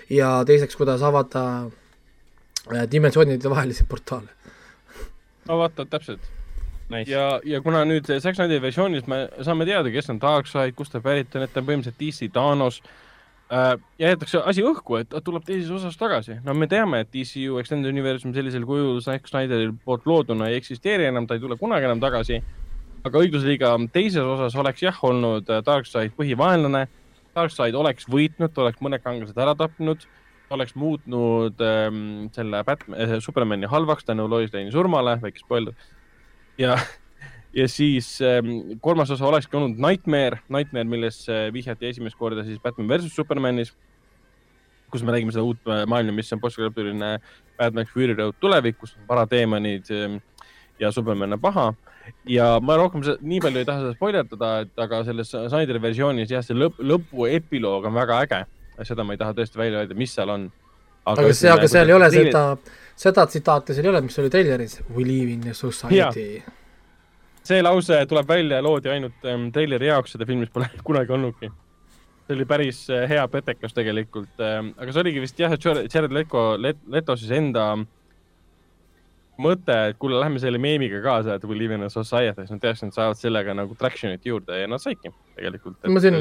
[0.10, 1.44] ja teiseks, kuidas avada
[2.72, 4.32] äh, dimensioonide vahelisi portaale.
[5.46, 6.34] no vaata, täpselt
[6.90, 7.10] nice..
[7.12, 11.02] ja, ja kuna nüüd Zack Snyderi versioonis me saame teada, kes on Darkseid, kust ta
[11.04, 12.82] pärit on, et ta on põhimõtteliselt DC Thanos
[13.46, 16.40] Äh, jäetakse asi õhku, et ta tuleb teises osas tagasi.
[16.42, 21.06] no me teame, et DCU Extended Universum sellisel kujul Zack Snyderi poolt looduna ei eksisteeri
[21.06, 22.42] enam, ta ei tule kunagi enam tagasi.
[23.06, 26.88] aga õigusliiga teises osas oleks jah olnud äh, Darkseid põhivaenlane.
[27.36, 30.08] Darkseid oleks võitnud, ta oleks mõned kangelased ära tapnud,
[30.50, 35.78] oleks muutnud ähm, selle Batman äh,, Supermani halvaks tänu Lois Lane'i surmale, väike spoiler.
[36.58, 36.78] Ja
[37.56, 42.90] ja siis ähm, kolmas osa olekski olnud Nightmare, Nightmare, millesse vihjati esimest korda siis Batman
[42.90, 43.72] versus Supermanis,
[44.92, 47.18] kus me nägime seda uut äh, maailma, mis on postkalaptüüriline
[47.58, 50.20] Batman Fury Road tulevik, kus on parateemonid ähm,
[50.80, 51.74] ja Superman on paha.
[52.30, 56.44] ja ma rohkem nii palju ei taha seda spoilerdada, et aga selles Snyderi versioonis jah,
[56.46, 58.42] see lõpp, lõpu epiloog on väga äge.
[58.84, 60.50] seda ma ei taha tõesti välja öelda, mis seal on.
[61.06, 62.44] aga, aga see, aga seal ei ole seda,
[62.96, 64.80] seda tsitaati seal ei ole, mis oli treileris.
[64.90, 66.44] We live in a society
[67.46, 71.52] see lause tuleb välja ja loodi ainult ähm, treileri jaoks, seda filmis pole kunagi olnudki.
[72.26, 76.14] see oli päris äh, hea petekas tegelikult ähm,, aga see oligi vist jah, et Jared
[76.14, 77.68] Leto, Leto siis enda
[79.42, 82.62] mõte, et kuule, lähme selle meemiga kaasa, et we live in a society, siis nad
[82.64, 85.78] teadsid, et nad saavad sellega nagu traction'it juurde ja nad saidki tegelikult.
[85.92, 86.20] ma siin,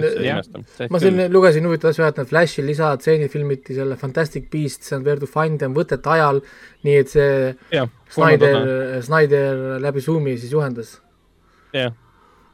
[0.90, 5.22] ma siin lugesin huvitavat asja, et need Flashi lisatseenid filmiti selle Fantastic Beasts and Where
[5.22, 6.42] to Find Them võtete ajal,
[6.86, 7.34] nii et see
[7.74, 8.58] ja, Snyder,
[9.06, 10.96] Snyder läbi Zoomi siis juhendas.
[11.74, 11.94] Jah,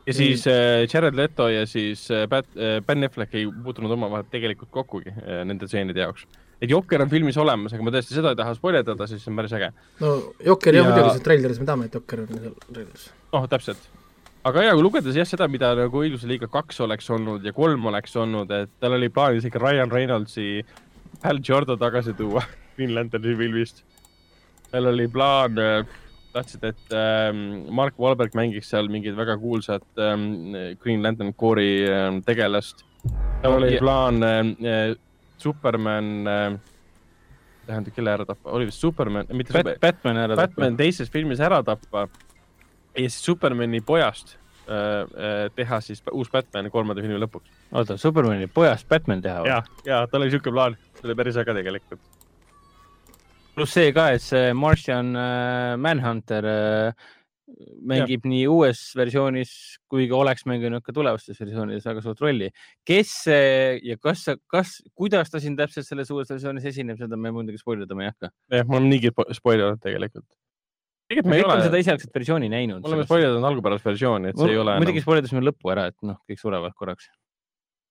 [0.06, 4.28] ja siis äh, Jared Leto ja siis äh, Bat- äh,, Ben Affleck ei puutunud omavahel
[4.30, 6.26] tegelikult kokkugi äh, nende stseenide jaoks.
[6.60, 9.40] Et Jokker on filmis olemas, aga ma tõesti seda ei taha spoilerdada, sest see on
[9.40, 9.70] päris äge.
[10.02, 10.12] no
[10.44, 10.82] Jokker ja...
[10.82, 13.08] jah muidugi, see treileris me teame, et Jokker on seal treileris.
[13.32, 13.88] noh, täpselt.
[14.50, 17.88] aga jaa, kui lugedes jah seda, mida nagu õigluse liiga kaks oleks olnud ja kolm
[17.92, 20.50] oleks olnud, et tal oli plaanis ikka Ryan Reynoldsi
[21.24, 22.44] Hal Jordan tagasi tuua
[22.76, 23.84] Green Lanterni filmist.
[24.70, 25.98] tal oli plaan äh,
[26.32, 32.22] tahtsid, et ähm, Mark Wahlberg mängiks seal mingit väga kuulsat ähm, Green Lantern Core'i ähm,
[32.26, 32.84] tegelast.
[33.42, 33.80] tal oli yeah.
[33.82, 34.94] plaan äh,
[35.42, 36.58] Superman äh,,
[37.66, 40.46] tähendab, kelle ära tappa, oli vist Superman, mitte Bat, Super, Batman ära tappa.
[40.46, 44.36] Batman teises filmis ära tappa ja siis Supermani pojast
[44.66, 47.50] äh, äh, teha siis uus Batman kolmanda filmi lõpuks.
[47.72, 49.52] oota, Supermani pojast Batman teha või?
[49.52, 52.02] ja, ja tal oli siuke plaan, see oli päris äge tegelikult
[53.54, 57.08] pluss see ka, et see Martian äh, Manhunter äh,
[57.92, 58.30] mängib ja.
[58.32, 59.52] nii uues versioonis
[59.90, 62.50] kui ka oleks mänginud ka tulevastes versioonides väga suurt rolli.
[62.86, 67.60] kes ja kas, kas, kuidas ta siin täpselt selles uues versioonis esineb, seda me muidugi
[67.60, 68.32] spoilerdama ei hakka.
[68.56, 70.28] jah, ma olen niigi spoilernud tegelikult.
[71.10, 72.84] tegelikult me ei ole seda esialgset versiooni näinud.
[72.84, 74.78] me oleme spoilerdanud algupärast versiooni, et see ei ole.
[74.82, 77.10] muidugi spoilerdasime lõppu ära, et noh, kõik surevad korraks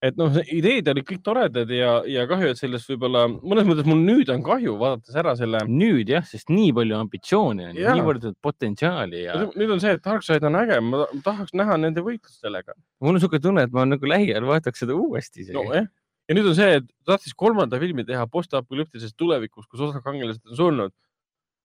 [0.05, 3.99] et noh, ideed olid kõik toredad ja, ja kahju, et sellest võib-olla mõnes mõttes mul
[3.99, 5.61] nüüd on kahju, vaadates ära selle.
[5.67, 9.37] nüüd jah, sest nii palju ambitsiooni on, niivõrd potentsiaali ja.
[9.59, 12.77] nüüd on see, et Darkseid on äge, ma tahaks näha nende võitlust sellega.
[12.99, 15.57] mul on niisugune tunne, et ma nagu lähiajal vaataks seda uuesti isegi.
[15.59, 15.89] nojah,
[16.29, 20.59] ja nüüd on see, et tahtis kolmanda filmi teha postapokalüptilises tulevikus, kus osa kangelased on
[20.63, 20.95] surnud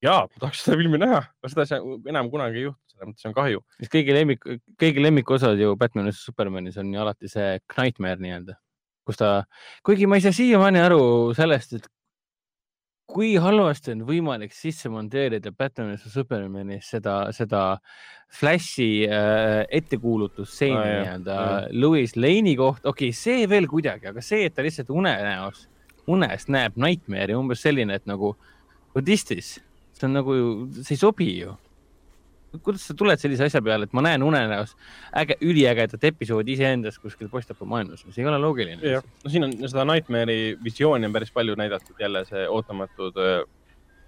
[0.04, 1.80] jaa, ma tahaks seda filmi näha, aga seda
[2.12, 3.64] enam kunagi ei juhtu, selles mõttes on kahju.
[3.94, 4.46] kõigi lemmik,
[4.80, 8.58] kõigi lemmikosad ju Batmanis ja Supermanis on ju alati see Nightmare nii-öelda,
[9.08, 9.34] kus ta,
[9.86, 11.02] kuigi ma ei saa siiamaani aru
[11.36, 11.90] sellest, et
[13.10, 16.12] kui halvasti on võimalik sisse monteerida Batman vs.
[16.14, 17.62] Supermani seda, seda
[18.34, 21.36] Flashi äh, ettekuulutusstseeni Aa, ah, nii-öelda.
[21.76, 25.68] Louis Lane'i kohta, okei okay,, see veel kuidagi, aga see, et ta lihtsalt unenäos,
[26.10, 28.34] unes näeb Nightmare'i umbes selline, et nagu
[28.96, 29.54] what is this,
[29.94, 30.34] see on nagu,
[30.80, 31.54] see ei sobi ju
[32.62, 34.74] kuidas sa tuled sellise asja peale, et ma näen unenäos
[35.16, 38.94] äge, üliägedat episoodi iseendast kuskil postakamaailmas, see ei ole loogiline.
[39.00, 43.42] no siin on seda Nightmare'i visiooni on päris palju näidatud, jälle see ootamatud äh,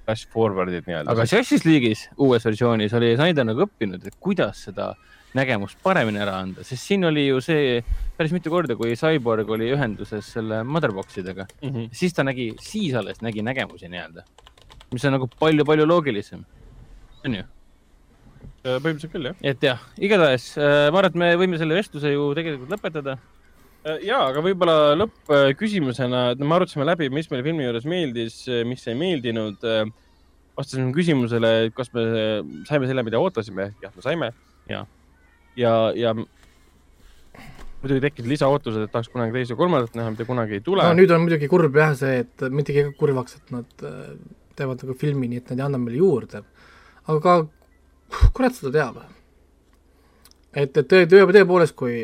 [0.06, 1.10] flash forward'id nii-öelda.
[1.10, 4.92] aga Justice League'is uues versioonis oli Snyder nagu õppinud, et kuidas seda
[5.36, 7.80] nägemust paremini ära anda, sest siin oli ju see
[8.16, 11.68] päris mitu korda, kui Cyborg oli ühenduses selle motherbox idega, mm.
[11.68, 11.88] -hmm.
[11.92, 14.24] siis ta nägi, siis alles nägi nägemusi nii-öelda,
[14.94, 16.44] mis on nagu palju-palju loogilisem.
[17.26, 17.46] on ju,
[18.66, 19.38] põhimõtteliselt küll, jah.
[19.52, 23.18] et jah, igatahes äh, ma arvan, et me võime selle vestluse ju tegelikult lõpetada.
[24.02, 28.98] ja, aga võib-olla lõppküsimusena, et me arutasime läbi, mis meile filmi juures meeldis, mis ei
[28.98, 29.62] meeldinud.
[30.56, 32.06] vastasime küsimusele, et kas me
[32.68, 34.32] saime selle, mida ootasime, jah, me saime
[34.66, 34.86] Jaa.
[35.56, 40.64] ja, ja muidugi tekkisid lisaootused, et tahaks kunagi teist ja kolmandat näha, mida kunagi ei
[40.64, 43.86] tule no nüüd on muidugi kurb jah see, et mind tegi ka kurvaks, et nad
[43.86, 44.16] äh,
[44.56, 46.42] teevad nagu filmi nii, et nad ei anna meile juurde.
[47.12, 47.36] aga
[48.36, 49.02] kurat seda teab.
[50.54, 51.96] et, et tõe, tõe, tõepoolest, kui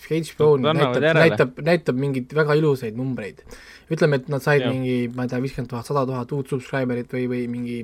[0.00, 3.42] HBO annavad näitab, näitab, näitab mingeid väga ilusaid numbreid,
[3.92, 4.72] ütleme, et nad said Jah.
[4.72, 7.82] mingi, ma ei tea, viiskümmend tuhat, sada tuhat uut subscriber'it või, või mingi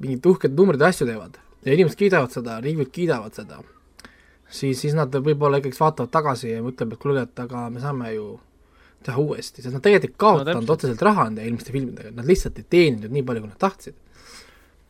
[0.00, 3.60] mingid uhked numbrid ja asju teevad ja inimesed kiidavad seda, riigid kiidavad seda,
[4.48, 8.14] siis, siis nad võib-olla ikkagi vaatavad tagasi ja mõtlevad, et kuule, et aga me saame
[8.14, 8.30] ju
[9.06, 12.60] teha uuesti, sest nad tegelikult ei kaotanud no, otseselt raha nende eelmiste filmidega, nad lihtsalt
[12.60, 13.98] ei teeninud nii palju, kui nad tahtsid.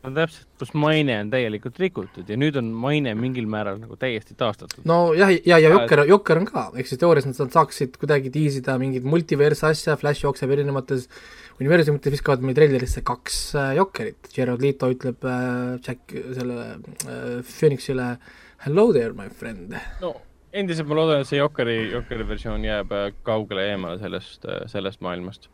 [0.01, 4.35] no täpselt, kus maine on täielikult rikutud ja nüüd on maine mingil määral nagu täiesti
[4.37, 4.83] taastatud.
[4.89, 9.05] nojah, ja, ja Jokker, Jokker on ka, ehk siis teoorias nad saaksid kuidagi tiisida mingit
[9.07, 11.07] multiverse asja, Flash jookseb erinevates
[11.61, 18.15] universumites, viskavad meile treilerisse kaks äh, Jokkerit, Gerard Leto ütleb äh, Jack selle äh, Phoenixile
[18.65, 19.77] hello there my friend.
[20.01, 20.15] no
[20.53, 25.49] endiselt ma loodan, et see Jokeri, Jokeri versioon jääb äh, kaugele eemale sellest, sellest maailmast.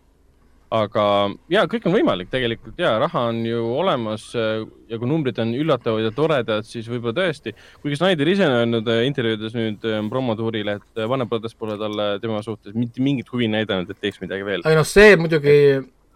[0.70, 1.04] aga
[1.48, 5.54] ja kõik on võimalik tegelikult ja raha on ju olemas äh, ja kui numbrid on
[5.56, 10.02] üllatavad ja toredad, siis võib-olla tõesti, kuigi Snyder ise on öelnud äh, intervjuudes nüüd äh,
[10.12, 14.20] promotuuril, et äh, Warner Brothers pole talle tema suhtes mitte mingit huvi näidanud, et teeks
[14.20, 14.66] midagi veel.
[14.66, 15.56] aga noh, see muidugi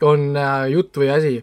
[0.03, 1.33] on äh, jutt või asi,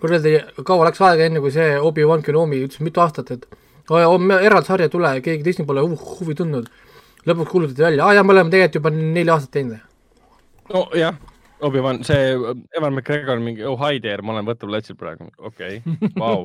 [0.00, 4.30] kuradi, kaua läks aega, enne kui see Obi-Wan Kenobi ütles mitu aastat, et "Oi, on
[4.38, 6.70] eraldi sarja ei tule, keegi Disney pole huv, huvi tundnud.
[7.24, 9.78] lõpuks kuulutati välja, aa jaa, me oleme tegelikult juba neli aastat teinud.
[10.72, 11.16] nojah,
[11.64, 16.10] Obi-Wan, see äh, Evan McGregor mingi, oh hi there, ma olen võtuplatsil praegu, okei okay.,
[16.20, 16.44] vau,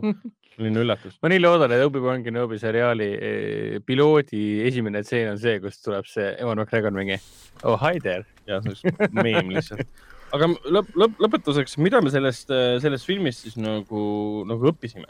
[0.56, 1.18] selline üllatus.
[1.24, 6.08] ma nii loodan, et Obi-Wan Kenobi seriaali eh, piloodi esimene tseen on see, kus tuleb
[6.08, 7.20] see Ewan McGregor mingi
[7.64, 8.28] oh hi there.
[8.48, 8.84] ja oleks
[9.16, 9.88] meem lihtsalt.
[10.36, 12.52] aga lõpp, lõpp, lõpetuseks, mida me sellest,
[12.84, 14.04] sellest filmist siis nagu,
[14.48, 15.10] nagu õppisime?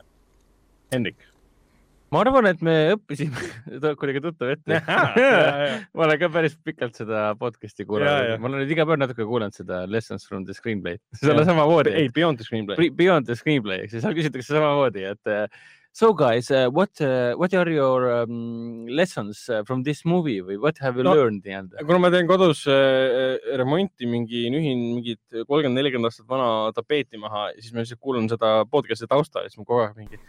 [0.94, 1.29] Hendrik.
[2.14, 3.48] Ma arvan, et me õppisime,
[4.02, 4.80] kuidagi tuttav ette.
[5.96, 9.56] ma olen ka päris pikalt seda podcast'i kuulanud ma olen nüüd iga päev natuke kuulanud
[9.58, 10.98] seda Lessons from the Screenplay.
[11.30, 11.94] on samamoodi.
[11.96, 12.90] ei, Beyond the Screenplay.
[12.98, 15.46] Beyond the Screenplay, eks ju, seal küsitakse samamoodi, et uh,
[15.94, 20.82] so guys uh,, what uh,, what are your um, lessons from this movie või what
[20.82, 21.86] have you No, learned nii-öelda?
[21.86, 27.50] kuna ma teen kodus äh, remonti, mingi nühin mingit kolmkümmend, nelikümmend aastat vana tapeeti maha
[27.60, 30.22] siis ma lihtsalt kuulan seda podcast'i tausta ja siis ma kogu aeg mingi.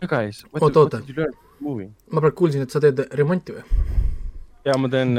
[0.00, 1.00] Guys, what, Oota, what oota.
[1.00, 1.90] did you learn from the movie?
[2.08, 3.64] ma praegu kuulsin, et sa teed remonti või?
[4.64, 5.12] ja ma teen,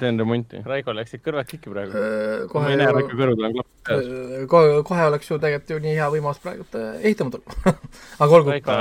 [0.00, 0.60] teen remonti.
[0.68, 1.96] Raiko läksid kõrvad kikki praegu.
[1.96, 4.08] Äh, ma kohe ei näe Raiko kõrvadel on klapp peas.
[4.52, 7.74] kohe, kohe oleks ju tegelikult ju nii hea võimalus praegu äh, ehitama tulla.
[8.24, 8.76] aga olgu, Raiko.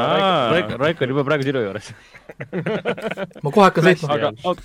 [0.56, 1.92] Raiko, Raiko, on juba praegu sinu juures.
[3.44, 4.20] ma kohe hakkan sõitma.
[4.20, 4.56] aga,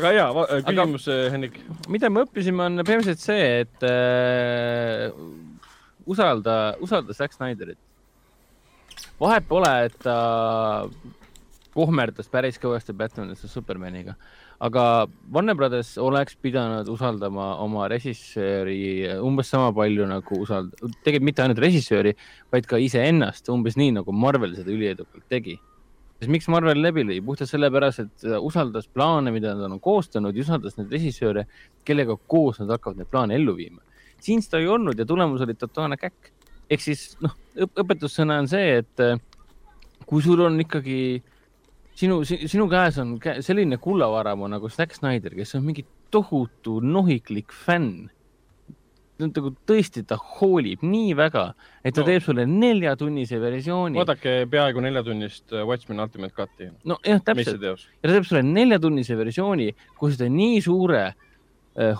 [0.00, 1.60] aga jaa, küsimus, Hendrik.
[1.92, 5.10] mida me õppisime, on põhimõtteliselt see, et äh,
[6.08, 7.80] usalda, usalda Zack Snyderit.
[9.20, 10.16] Vahet pole, et ta
[11.76, 14.14] kohmerdas päris kõvasti Batmanisse Supermaniga,
[14.64, 20.72] aga Warner Brothers oleks pidanud usaldama oma režissööri umbes sama palju nagu usald-,
[21.04, 22.16] tegelikult mitte ainult režissööri,
[22.52, 25.58] vaid ka iseennast umbes nii, nagu Marvel seda üliedukalt tegi
[26.20, 27.18] siis miks Marvel läbi lõi?
[27.24, 31.46] puhtalt sellepärast, et ta usaldas plaane, mida nad on koostanud ja usaldas neid režissööre,
[31.86, 33.82] kellega koos nad hakkavad neid plaane ellu viima.
[34.20, 36.32] siin seda ei olnud ja tulemus oli totaalne käkk.
[36.70, 39.18] Ehk siis noh, õpetussõna on see, et äh,
[40.06, 41.22] kui sul on ikkagi
[41.96, 48.08] sinu, sinu käes on selline kullavaramu nagu Zack Snyder, kes on mingi tohutu nohiklik fänn.
[49.16, 52.06] nagu tõesti, ta hoolib nii väga, et ta No.
[52.06, 53.96] teeb sulle neljatunnise versiooni.
[53.96, 56.68] vaadake peaaegu neljatunnist äh, Watchmen Ultimate Cut'i.
[56.84, 61.14] nojah, täpselt, ja ta teeb sulle neljatunnise versiooni, kus ta nii suure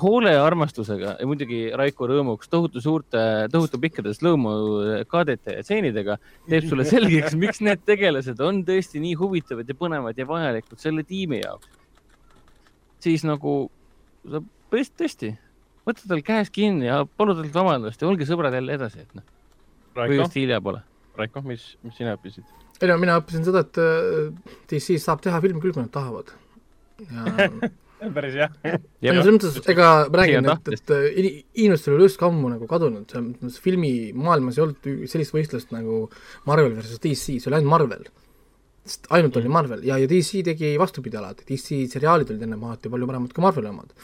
[0.01, 3.21] hoole ja armastusega ja muidugi Raiko rõõmuks tohutu suurte,
[3.53, 6.17] tohutu pikkades lõõmukaadete ja tseenidega
[6.49, 11.05] teeb sulle selgeks, miks need tegelased on tõesti nii huvitavad ja põnevad ja vajalikud selle
[11.05, 11.69] tiimi jaoks.
[13.05, 13.59] siis nagu
[14.25, 14.41] sa
[14.73, 15.33] tõesti, tõesti,
[15.87, 19.27] võta tal käest kinni ja palu talt vabandust ja olge sõbrad jälle edasi, et noh.
[19.97, 20.81] või just hilja pole.
[21.17, 22.49] Raiko, mis, mis sina õppisid?
[22.81, 26.33] ei no mina õppisin seda, et äh, DC saab teha filmi küll, kui nad tahavad.
[27.05, 27.51] ja
[28.17, 28.53] päris jah.
[28.65, 31.07] no selles mõttes, ega ma räägin, et, et äh,
[31.63, 36.05] inimestel oli just ammu nagu kadunud, selles mõttes filmimaailmas ei olnud sellist võistlust nagu
[36.49, 38.07] Marvel versus DC, see oli ainult Marvel.
[38.87, 42.93] sest ainult oli Marvel ja, ja DC tegi vastupidi alati, DC seriaalid olid enne alati
[42.93, 43.97] palju paremad kui Marveli omad.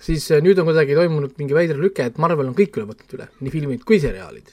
[0.00, 3.18] siis äh, nüüd on kuidagi toimunud mingi veider lüke, et Marvel on kõik üle võtnud
[3.18, 4.52] üle, nii filmid kui seriaalid.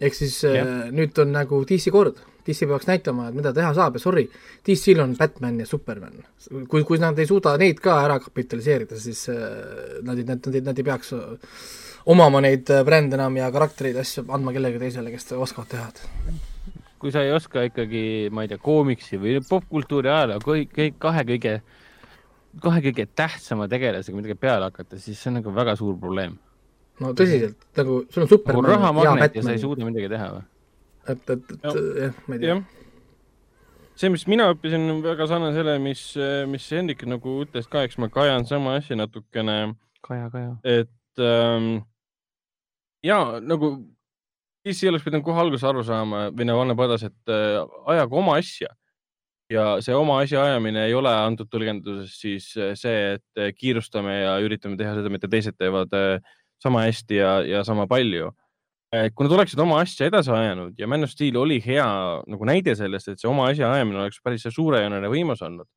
[0.00, 0.64] ehk siis ja.
[0.64, 4.26] äh, nüüd on nagu DC kord DC peaks näitama, et mida teha saab ja sorry,
[4.66, 6.20] DC-l on Batman ja Superman.
[6.68, 10.60] kui, kui nad ei suuda neid ka ära kapitaliseerida, siis äh, nad ei, nad, nad,
[10.70, 11.56] nad ei peaks äh,
[12.10, 15.90] omama neid äh, brände enam ja karaktereid, asju andma kellelegi teisele, kes oskavad teha.
[17.00, 21.24] kui sa ei oska ikkagi, ma ei tea, koomiksi või popkultuuri ajaloo kõik, kõik kahe
[21.30, 21.54] kõige,
[22.60, 26.36] kahe kõige tähtsama tegelasega midagi peale hakata, siis see on nagu väga suur probleem.
[27.00, 30.48] no tõsiselt, nagu sul on Superman nagu rahamagnet ja sa ei suuda midagi teha või?
[31.12, 32.56] Et, et, et jah, ma ei tea.
[34.00, 36.02] see, mis mina õppisin, on väga sarnane selle, mis,
[36.50, 39.60] mis Hendrik nagu ütles ka, eks ma kajan sama asja natukene.
[40.06, 40.52] kaja, kaja.
[40.64, 41.80] et ähm,
[43.04, 43.74] ja nagu
[44.66, 47.60] DC oleks pidanud kohe alguses aru saama või nagu Anne Padas, et äh,
[47.94, 48.68] ajagu oma asja
[49.50, 54.20] ja see oma asja ajamine ei ole antud tõlgenduses siis äh, see, et äh, kiirustame
[54.20, 56.20] ja üritame teha seda, mida teised teevad äh,
[56.62, 58.30] sama hästi ja, ja sama palju
[58.90, 61.86] kui nad oleksid oma asja edasi ajanud ja Man of Steel oli hea
[62.26, 65.68] nagu näide sellest, et see oma asja ajamine oleks päris suurejooneline võimas olnud.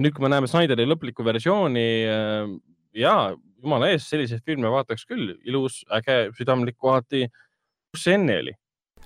[0.00, 2.54] nüüd, kui me näeme Snyderi lõplikku versiooni, äh,
[2.96, 3.14] ja
[3.60, 7.26] jumala eest, selliseid filme vaataks küll, ilus, äge, südamlik kohati.
[7.92, 8.56] kus see enne oli?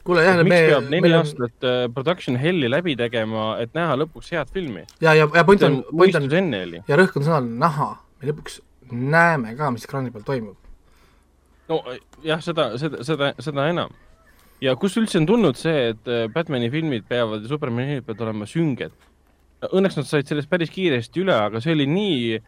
[0.05, 0.45] kuule jah, me.
[0.47, 1.95] miks peab neli aastat on...
[1.97, 4.85] production hell'i läbi tegema, et näha lõpuks head filmi?
[5.01, 8.61] ja, ja, ja point on, point on, ja rõhk on sõnal näha, me lõpuks
[8.93, 10.64] näeme ka, mis ekraani peal toimub
[11.71, 11.81] no
[12.25, 13.93] jah, seda, seda, seda, seda enam.
[14.65, 18.27] ja kust üldse on tulnud see, et äh, Batman'i filmid peavad ja Superman'i filmid peavad
[18.29, 18.95] olema sünged?
[19.65, 22.41] Õnneks nad said sellest päris kiiresti üle, aga see oli nii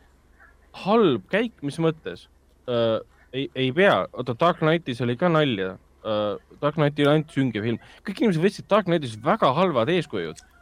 [0.85, 2.27] halb käik, mis mõttes
[2.69, 3.01] uh,?
[3.37, 6.37] ei, ei pea, oota, Dark Knightis oli ka nalja uh,.
[6.61, 10.41] Dark Knight ei ole ainult sünge film, kõik inimesed võtsid Dark Knightis väga halvad eeskujud
[10.41, 10.56] Äh,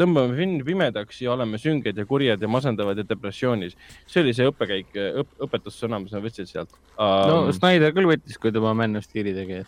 [0.00, 3.76] tõmbame filmi pimedaks ja oleme sünged ja kurjad ja masendavad ja depressioonis.
[4.08, 7.26] see oli see õppekäik õp,, õpetussõna, mis nad võtsid sealt um,.
[7.28, 9.62] no Snyder küll võttis, kui ta oma Man of Steel'i tegi.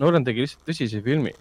[0.00, 1.34] Nolan tegi lihtsalt tõsise filmi.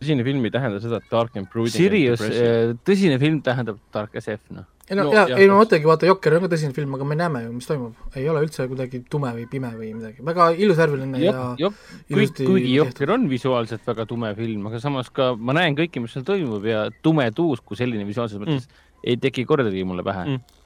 [0.00, 1.74] Tõsine film ei tähenda seda, et dark and brooding.
[1.74, 5.58] Sirius, äh, tõsine film tähendab dark as F, noh ei no, no ja, ei no
[5.58, 7.96] mõtlegi, vaata Jokker on ka tõsine film, aga me näeme ju, mis toimub.
[8.16, 11.76] ei ole üldse kuidagi tume või pime või midagi, väga ilusvärviline ja jop,
[12.08, 16.16] kõik, kuigi Jokker on visuaalselt väga tume film, aga samas ka ma näen kõike, mis
[16.16, 18.86] seal toimub ja tume tuus kui selline visuaalses mõttes mm.
[19.12, 20.57] ei teki kordagi mulle pähe mm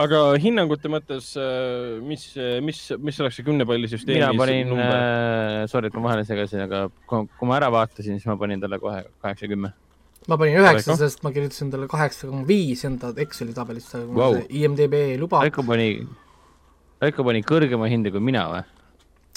[0.00, 2.24] aga hinnangute mõttes, äh, mis,
[2.64, 7.28] mis, mis oleks see kümnepallisüsteemi mina panin äh,, sorry, et ma vahele segasin, aga kui,
[7.48, 9.74] ma ära vaatasin, siis ma panin talle kohe kaheksa, kümme
[10.28, 14.96] ma panin üheksa, sest ma kirjutasin talle kaheksa koma viis enda Exceli tabelisse wow., IMDB
[15.14, 15.40] ei luba.
[15.44, 15.90] Raiko pani,
[17.00, 18.64] Raiko pani kõrgema hinde kui mina või?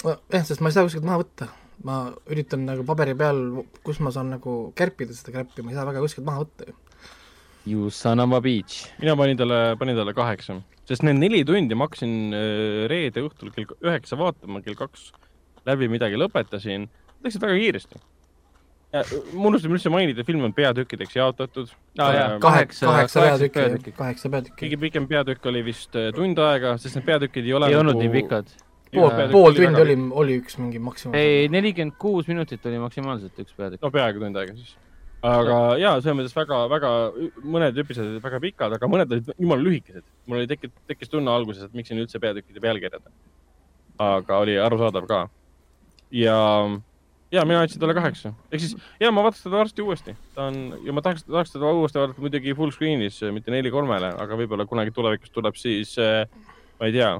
[0.04, 1.50] jah, sest ma ei saa kuskilt maha võtta.
[1.84, 1.96] ma
[2.30, 3.40] üritan nagu paberi peal,
[3.84, 6.76] kus ma saan nagu kärpida seda kräppi, ma ei saa väga kuskilt maha võtta ju.
[7.64, 8.90] You son of a bitch.
[9.00, 10.58] mina panin talle, panin talle kaheksa,
[10.88, 15.12] sest need neli tundi ma hakkasin äh, reede õhtul kell üheksa vaatama, kell kaks
[15.64, 16.90] läbi midagi lõpetasin,
[17.24, 18.02] läksid väga kiiresti
[18.94, 22.36] ma unustasin üldse mainida, film on peatükkideks jaotatud ah,.
[22.42, 24.58] kaheksa, kaheksa peatükki, kaheksa peatükki.
[24.60, 27.82] kõige pikem peatükk oli vist äh, tund aega, sest need peatükid ei ole ei nagu...
[27.82, 28.54] olnud nii pikad.
[28.94, 31.16] pool, pool tundi oli, oli üks mingi maksimum.
[31.18, 33.82] ei, nelikümmend kuus minutit oli maksimaalselt üks peatükk.
[33.82, 34.76] no peaaegu tund aega siis.
[35.24, 36.90] Aga jaa, selles mõttes väga, väga,
[37.56, 40.04] mõned episoodid olid väga pikad, aga mõned olid jumala lühikesed.
[40.26, 43.06] mul oli tekkinud, tekkis tunne alguses, et miks siin üldse peatükkide pealkirjad.
[44.04, 45.28] aga oli arusaadav ka.
[46.10, 46.36] ja
[47.32, 50.58] ja mina andsin talle kaheksa, ehk siis ja ma vaataks teda varsti uuesti, ta on
[50.84, 54.68] ja ma tahaks, tahaks teda uuesti vaadata muidugi full screen'is, mitte neli kolmele, aga võib-olla
[54.70, 56.28] kunagi tulevikus tuleb siis äh,,
[56.78, 57.16] ma ei tea.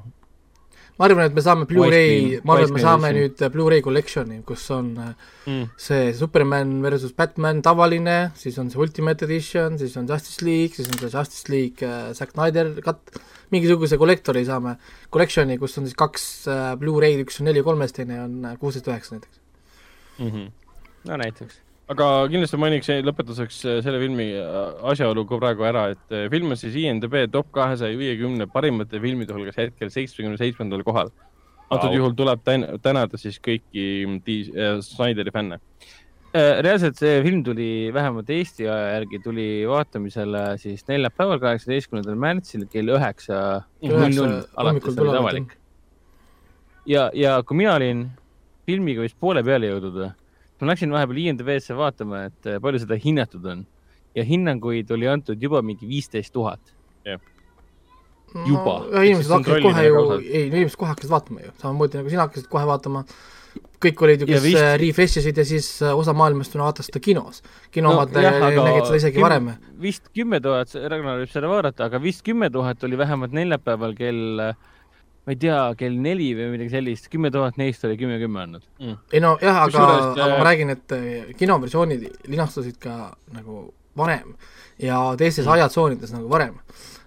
[0.99, 4.67] Ma arvan, et me saame Blu-ray, ma arvan, et me saame nüüd Blu-ray collection'i, kus
[4.75, 5.65] on mm.
[5.81, 10.91] see Superman versus Batman tavaline, siis on see Ultimate Edition, siis on Justice League, siis
[10.91, 13.19] on see Justice League äh, Zack Snyder cut,
[13.55, 14.77] mingisuguse kollektori saame,
[15.15, 19.19] collection'i, kus on siis kaks äh, Blu-ray'd, üks on neli kolmest, teine on kuusteist üheksa
[19.19, 19.43] näiteks
[20.19, 20.31] mm.
[20.31, 20.51] -hmm.
[21.11, 21.64] no näiteks.
[21.93, 24.31] Aga kindlasti mainiks lõpetuseks selle filmi
[24.93, 29.59] asjaolu ka praegu ära, et film on siis IMDB top kahesaja viiekümne parimate filmide hulgas
[29.61, 31.13] hetkel seitsmekümne seitsmendal kohal.
[31.71, 31.97] antud wow.
[31.97, 32.43] juhul tuleb
[32.85, 33.85] tänada siis kõiki
[34.85, 35.61] Snyderi fänne
[36.35, 42.91] reaalselt see film tuli vähemalt Eesti aja järgi tuli vaatamisele siis neljapäeval, kaheksateistkümnendal märtsil kell
[42.97, 43.39] üheksa
[43.85, 45.55] null null alates oli avalik.
[46.91, 48.09] ja, ja kui mina olin
[48.67, 50.01] filmiga vist poole peale jõudnud,
[50.61, 53.65] ma läksin vahepeal IMDB-sse vaatama, et äh, palju seda hinnatud on
[54.15, 56.61] ja hinnanguid oli antud juba mingi viisteist tuhat.
[58.35, 59.03] juba no,.
[59.03, 62.67] inimesed hakkasid kohe ju, ei, inimesed kohe hakkasid vaatama ju, samamoodi nagu sina hakkasid kohe
[62.67, 63.05] vaatama
[63.85, 64.59] kõik olid ju, kes vist...
[64.59, 67.43] Äh, refresh isid ja siis äh, osa maailmast vaatas seda kinos.
[67.75, 69.51] kinoomad no, äh, nägid seda isegi küm, varem.
[69.81, 74.43] vist kümme tuhat, Ragnar võib seda vaadata, aga vist kümme tuhat oli vähemalt neljapäeval kell
[75.25, 78.67] ma ei tea, kell neli või midagi sellist, kümme tuhat neist oli kümme kümme andnud
[78.81, 78.99] mm..
[79.13, 80.99] ei no jah, aga, aga ma räägin, et
[81.41, 84.35] kinoversioonid linastusid ka nagu varem
[84.83, 85.55] ja teistes mm.
[85.57, 86.59] ajatsoonides nagu varem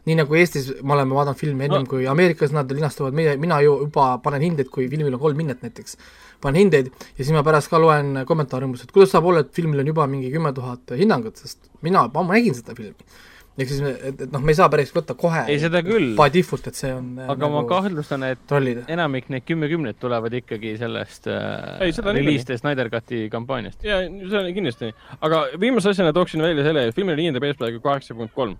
[0.08, 1.92] nii nagu Eestis me oleme vaadanud filmi ennem no.
[1.92, 5.66] kui Ameerikas nad linastuvad, meie, mina ju juba panen hindeid, kui filmil on kolm hinnet
[5.66, 5.98] näiteks,
[6.44, 9.52] panen hindeid ja siis ma pärast ka loen kommentaare umbes, et kuidas saab olla, et
[9.56, 13.20] filmil on juba mingi kümme tuhat hinnangut, sest mina, ma nägin seda filmi.
[13.58, 16.14] Ehk siis, et, et noh, me ei saa päris võtta kohe ei, seda küll.
[16.20, 18.86] by default, et see on aga nagu ma kahtlustan, et trollida.
[18.94, 21.82] enamik neid kümme-kümnet tulevad ikkagi sellest äh,
[22.14, 23.84] release Snyder Cuti kampaaniast.
[23.86, 28.18] jaa, see on kindlasti, aga viimase asjana tooksin välja selle, filmil on IMDB-s praegu kaheksa
[28.18, 28.58] punkt kolm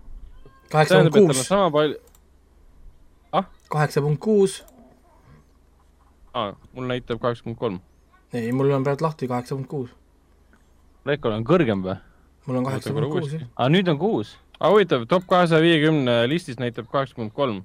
[0.70, 1.48] kaheksa punkt kuus.
[1.48, 1.96] sama palju.
[3.32, 3.44] ah?
[3.68, 4.64] kaheksa punkt kuus.
[6.34, 7.80] aa, mul näitab kaheksa punkt kolm.
[8.32, 9.90] ei, mul on praegu lahti kaheksa punkt kuus.
[11.06, 11.96] Rekord on kõrgem või?
[12.46, 13.48] mul on kaheksa punkt kuus, jah.
[13.56, 14.36] aa, nüüd on kuus?
[14.58, 17.62] Aa, huvitav, top kahesaja viiekümne listis näitab kaheksa punkt kolm.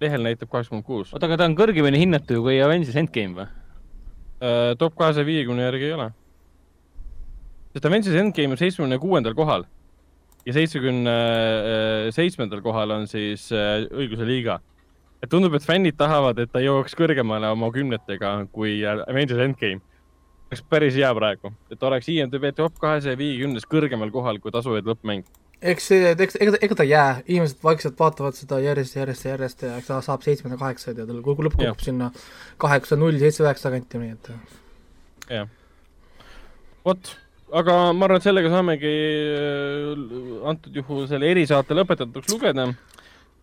[0.00, 1.14] lehel näitab kaheksa punkt kuus.
[1.14, 4.74] oota, aga ta on kõrgemini hinnatud kui Avengers Endgame või uh,?
[4.78, 6.10] top kahesaja viiekümne järgi ei ole.
[7.72, 9.66] sest Avengers Endgame on seitsmekümne kuuendal kohal
[10.46, 11.16] ja seitsmekümne
[12.14, 14.60] seitsmendal kohal on siis äh, õigluse liiga.
[15.22, 19.80] et tundub, et fännid tahavad, et ta jõuaks kõrgemale oma kümnetega kui Avengers Endgame.
[20.50, 25.24] oleks päris hea praegu, et oleks IMDB top kahesaja viiekümnes kõrgemal kohal kui tasuvaid lõppmäng.
[25.62, 29.34] Eks see, eks, ega, ega ta ei jää, inimesed vaikselt vaatavad seda järjest järjest ja
[29.34, 32.10] järjest ja eks ta saab seitsmenda, kaheksad ja tal lõpp kukub sinna
[32.62, 34.32] kaheksa, null, seitse, üheksa kanti, nii et.
[35.38, 35.48] jah.
[36.84, 37.14] vot
[37.54, 38.92] aga ma arvan, et sellega saamegi
[39.36, 40.02] äh,
[40.50, 42.68] antud juhul selle erisaate lõpetatuks lugeda.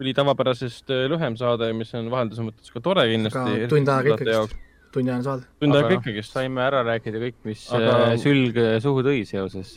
[0.01, 3.68] oli tavapärasest äh, lühem saade, mis on vahelduse mõttes ka tore kindlasti.
[3.72, 4.45] tund aega
[4.93, 5.47] ikkagist, tunniajane saade.
[5.59, 6.33] tund aega ikkagist.
[6.33, 7.93] saime ära rääkida kõik, mis aga...
[8.11, 9.75] Äh, sülg suhu tõi seoses.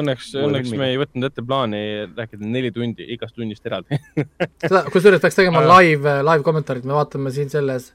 [0.00, 1.82] Õnneks, õnneks me ei võtnud ette plaani
[2.16, 3.98] rääkida neli tundi igast tunnist eraldi
[4.62, 7.92] seda, kusjuures peaks tegema live, live kommentaarid, me vaatame siin selles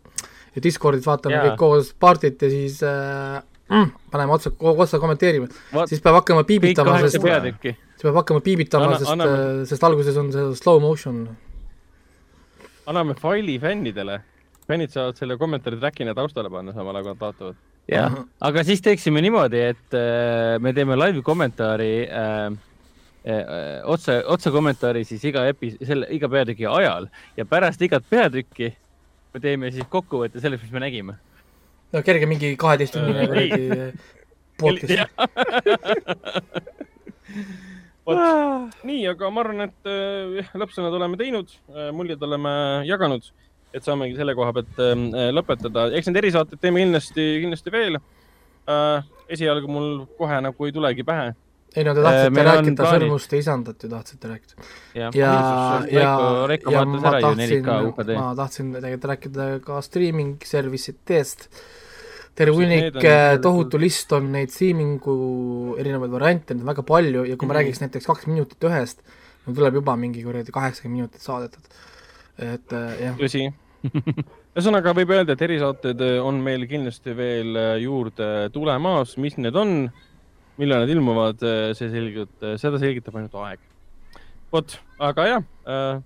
[0.64, 1.50] Discordis vaatame yeah.
[1.50, 3.42] kõik koos partit ja siis äh,
[3.72, 5.50] mm, paneme otsa, otsa kommenteerima,
[5.90, 10.54] siis peab hakkama piibitama, sest siis peab hakkama piibitama, sest, äh, sest alguses on see
[10.62, 11.26] slow motion.
[12.86, 14.22] anname faili fännidele,
[14.68, 17.60] fännid saavad selle kommentaari track'ina taustale panna samal ajal, kui nad vaatavad.
[17.92, 18.16] jah,
[18.50, 22.48] aga siis teeksime niimoodi, et äh, me teeme live kommentaari äh,
[23.30, 23.46] äh,
[23.84, 28.74] otse, otse kommentaari siis iga epi-, selle, iga peatüki ajal ja pärast igat peatükki
[29.36, 31.18] me teeme siis kokkuvõtte sellest, mis me nägime.
[31.94, 33.90] No kerge mingi kaheteisttunnine kuradi
[34.62, 35.12] podcast.
[38.06, 38.20] vot,
[38.88, 42.54] nii, aga ma arvan, et äh, lõppsõnad oleme teinud, äh, muljed oleme
[42.88, 43.28] jaganud,
[43.76, 45.90] et saamegi selle koha pealt äh, lõpetada.
[45.98, 48.00] eks need erisaated teeme kindlasti, kindlasti veel.
[49.30, 51.34] esialgu mul kohe nagu ei tulegi pähe
[51.76, 54.68] ei no te tahtsite äh, rääkida Sõrmuste isandat ju tahtsite rääkida.
[54.96, 55.32] ja, ja,
[55.92, 56.12] ja,
[56.72, 57.66] ja ma tahtsin,
[58.16, 61.50] ma tahtsin tegelikult rääkida ka streaming service itest
[62.36, 67.36] terve hunnik, äh, tohutu list on neid streamingu erinevaid variante, neid on väga palju ja
[67.36, 67.60] kui ma mm -hmm.
[67.60, 69.04] räägiks näiteks kaks minutit ühest,
[69.46, 71.60] mul tuleb juba mingi kuradi kaheksakümmend minutit saadet,
[72.38, 73.20] et äh, jah.
[73.20, 73.52] tõsi
[74.56, 79.70] ühesõnaga võib öelda, et erisaated äh, on meil kindlasti veel juurde tulemas, mis need on,
[80.62, 81.40] millal need ilmuvad,
[81.76, 83.60] see selgelt, seda selgitab ainult aeg.
[84.54, 85.44] vot, aga jah,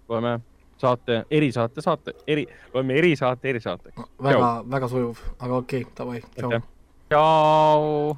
[0.09, 0.39] loeme
[0.79, 3.97] saate, erisaate saate, eri, loeme erisaate erisaateks.
[4.23, 6.51] väga, väga sujuv, aga okei okay,, davai, tšau.
[7.09, 8.17] tšau.